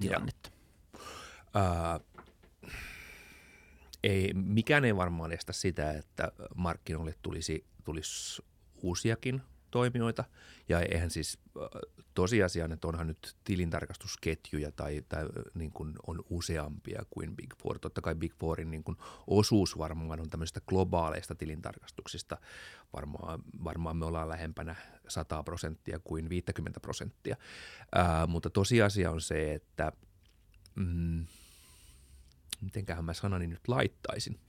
[0.00, 0.50] tilannetta?
[1.54, 2.00] Ää,
[4.02, 8.42] ei, mikään ei varmaan estä sitä, että markkinoille tulisi, tulisi
[8.82, 10.24] uusiakin toimijoita.
[10.68, 11.38] Ja eihän siis
[12.14, 17.78] tosiasiaan, että onhan nyt tilintarkastusketjuja tai, tai niin kuin on useampia kuin Big Four.
[17.78, 18.96] Totta kai Big Fourin niin kuin
[19.26, 22.38] osuus varmaan on tämmöistä globaaleista tilintarkastuksista.
[22.92, 24.76] Varmaan, varmaan me ollaan lähempänä
[25.08, 27.36] 100 prosenttia kuin 50 prosenttia.
[27.94, 29.92] Ää, mutta tosiasia on se, että
[30.76, 31.26] mm,–
[32.60, 34.40] mitenköhän mä sanani nyt laittaisin.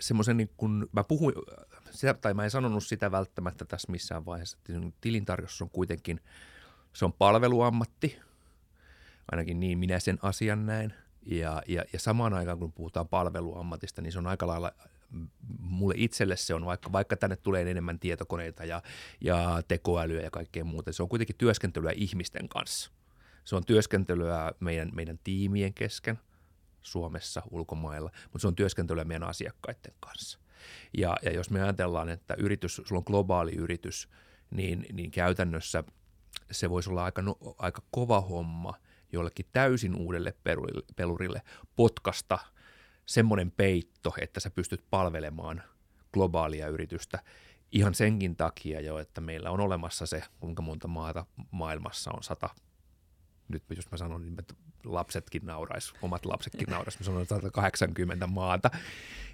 [0.00, 1.34] semmoisen niin kun, mä puhuin,
[1.90, 6.20] sitä, tai mä en sanonut sitä välttämättä tässä missään vaiheessa, että tilintarkastus on kuitenkin,
[6.92, 8.18] se on palveluammatti,
[9.32, 10.94] ainakin niin minä sen asian näin,
[11.26, 14.72] ja, ja, ja samaan aikaan kun puhutaan palveluammatista, niin se on aika lailla
[15.58, 18.82] mulle itselle se on, vaikka, vaikka tänne tulee enemmän tietokoneita ja,
[19.20, 22.90] ja tekoälyä ja kaikkea muuta, se on kuitenkin työskentelyä ihmisten kanssa–
[23.46, 26.18] se on työskentelyä meidän, meidän tiimien kesken
[26.82, 30.38] Suomessa, ulkomailla, mutta se on työskentelyä meidän asiakkaiden kanssa.
[30.98, 34.08] Ja, ja jos me ajatellaan, että yritys, sulla on globaali yritys,
[34.50, 35.84] niin, niin käytännössä
[36.50, 38.74] se voisi olla aika, no, aika kova homma
[39.12, 41.42] jollekin täysin uudelle pelurille, pelurille
[41.76, 42.38] potkasta
[43.06, 45.62] semmoinen peitto, että sä pystyt palvelemaan
[46.12, 47.18] globaalia yritystä
[47.72, 52.50] ihan senkin takia jo, että meillä on olemassa se, kuinka monta maata maailmassa on sata
[53.48, 54.36] nyt jos mä sanon, niin
[54.84, 58.70] lapsetkin naurais, omat lapsetkin naurais, mä sanon 180 maata,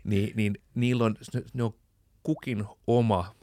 [0.04, 1.16] niin, niin niillä on,
[1.54, 1.74] ne on
[2.22, 3.34] kukin oma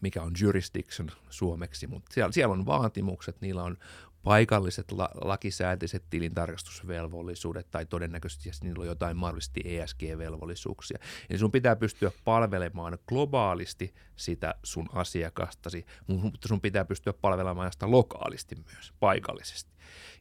[0.00, 3.76] mikä on jurisdiction suomeksi, mutta siellä, siellä on vaatimukset, niillä on
[4.24, 10.98] paikalliset la, lakisääteiset tilintarkastusvelvollisuudet tai todennäköisesti niillä on jotain mahdollisesti ESG-velvollisuuksia.
[11.30, 17.90] Eli sun pitää pystyä palvelemaan globaalisti sitä sun asiakastasi, mutta sun pitää pystyä palvelemaan sitä
[17.90, 19.70] lokaalisti myös, paikallisesti.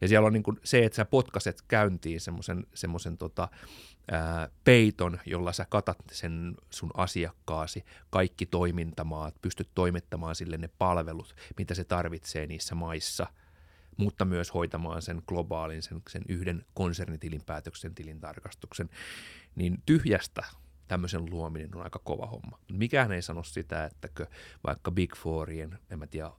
[0.01, 3.47] Ja siellä on niin kuin se, että sä potkaset käyntiin semmoisen semmoisen tota,
[4.63, 11.73] peiton, jolla sä katat sen sun asiakkaasi, kaikki toimintamaat, pystyt toimittamaan sille ne palvelut, mitä
[11.73, 13.27] se tarvitsee niissä maissa–
[13.97, 18.89] mutta myös hoitamaan sen globaalin, sen, sen yhden konsernitilinpäätöksen tilintarkastuksen,
[19.55, 20.43] niin tyhjästä
[20.87, 22.59] tämmöisen luominen on aika kova homma.
[22.71, 24.09] Mikään ei sano sitä, että
[24.67, 26.31] vaikka Big Fourien, en mä tiedä,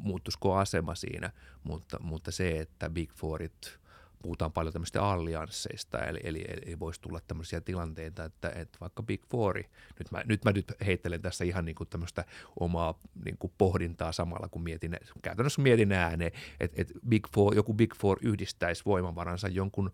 [0.00, 1.32] muuttuisiko asema siinä,
[1.64, 3.78] mutta, mutta se, että Big Fourit
[4.26, 9.22] puhutaan paljon tämmöistä alliansseista, eli, eli, eli voisi tulla tämmöisiä tilanteita, että, että vaikka Big
[9.30, 9.56] Four,
[9.98, 12.24] nyt mä, nyt mä nyt heittelen tässä ihan niin kuin tämmöistä
[12.60, 17.74] omaa niin kuin pohdintaa samalla, kun mietin, käytännössä mietin ääneen, että, että Big Four, joku
[17.74, 19.92] Big Four yhdistäisi voimavaransa jonkun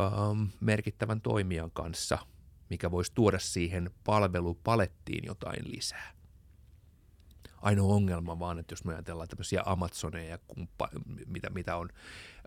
[0.00, 2.18] ähm, merkittävän toimijan kanssa,
[2.70, 6.12] mikä voisi tuoda siihen palvelupalettiin jotain lisää.
[7.62, 10.88] Ainoa ongelma vaan, että jos me ajatellaan tämmöisiä Amazoneja ja kumppa,
[11.26, 11.88] mitä, mitä on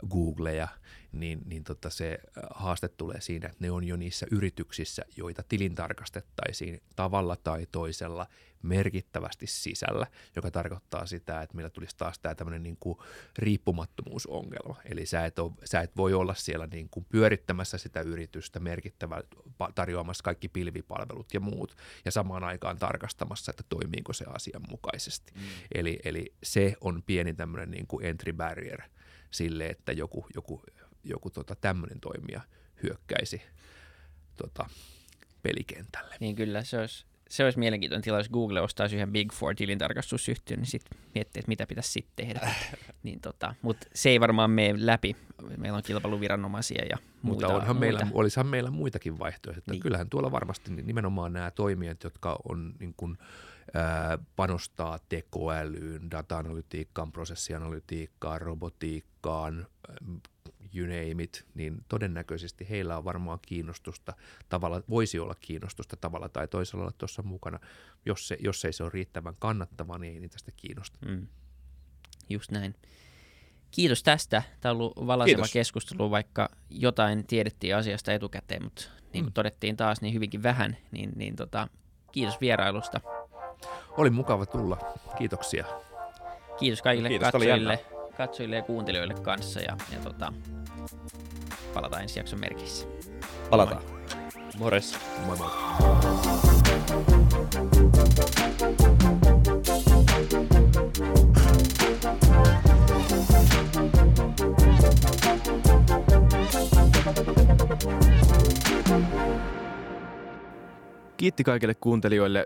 [0.09, 0.67] Googleja,
[1.11, 2.19] niin, niin tota se
[2.55, 8.27] haaste tulee siinä, että ne on jo niissä yrityksissä, joita tilintarkastettaisiin tavalla tai toisella
[8.63, 12.97] merkittävästi sisällä, joka tarkoittaa sitä, että meillä tulisi taas tämä tämmöinen niin kuin
[13.37, 14.81] riippumattomuusongelma.
[14.85, 19.23] Eli sä et, ole, sä et voi olla siellä niin kuin pyörittämässä sitä yritystä merkittävä,
[19.75, 21.75] tarjoamassa kaikki pilvipalvelut ja muut,
[22.05, 25.31] ja samaan aikaan tarkastamassa, että toimiiko se asianmukaisesti.
[25.35, 25.41] Mm.
[25.75, 28.81] Eli, eli se on pieni tämmöinen niin kuin entry barrier
[29.33, 30.63] sille, että joku, joku,
[31.03, 32.41] joku tota, tämmöinen toimija
[32.83, 33.41] hyökkäisi
[34.37, 34.69] tota,
[35.41, 36.15] pelikentälle.
[36.19, 40.59] Niin kyllä, se olisi se olisi mielenkiintoinen tila, jos Google ostaisi yhden Big Four tilintarkastusyhtiön,
[40.59, 42.55] niin sitten miettii, että mitä pitäisi sitten tehdä.
[43.03, 45.15] niin tota, Mutta se ei varmaan mene läpi.
[45.57, 47.47] Meillä on kilpailuviranomaisia ja muita.
[47.47, 47.79] Mutta onhan muita.
[47.79, 49.73] Meillä, olisihan meillä muitakin vaihtoehtoja.
[49.73, 49.81] Niin.
[49.81, 53.27] Kyllähän tuolla varmasti nimenomaan nämä toimijat, jotka on niin kuin, ää,
[54.35, 59.67] panostaa tekoälyyn, data-analytiikkaan, prosessianalytiikkaan, robotiikkaan,
[60.75, 64.13] you name it, niin todennäköisesti heillä on varmaan kiinnostusta
[64.49, 67.59] tavalla, voisi olla kiinnostusta tavalla tai toisella olla tuossa mukana.
[68.05, 70.97] Jos, se, jos ei se ole riittävän kannattava, niin ei niitä sitä kiinnosta.
[71.05, 71.27] Mm.
[72.29, 72.75] Just näin.
[73.71, 74.43] Kiitos tästä.
[74.61, 75.53] Tämä on ollut valaiseva Kiitos.
[75.53, 78.83] keskustelu, vaikka jotain tiedettiin asiasta etukäteen, mutta
[79.13, 79.33] niin kuin mm.
[79.33, 80.77] todettiin taas, niin hyvinkin vähän.
[80.91, 81.67] Niin, niin tota,
[82.11, 83.01] kiitos vierailusta.
[83.97, 84.77] Oli mukava tulla.
[85.17, 85.65] Kiitoksia.
[86.57, 87.85] Kiitos kaikille Kiitos, katsojille,
[88.17, 89.59] katsojille ja kuuntelijoille kanssa.
[89.59, 90.33] Ja, ja tota,
[91.73, 92.87] palataan ensi jakson merkissä.
[93.49, 93.81] Palataan.
[94.57, 94.97] Mores.
[95.25, 95.49] Moi moi.
[111.17, 112.45] Kiitti kaikille kuuntelijoille,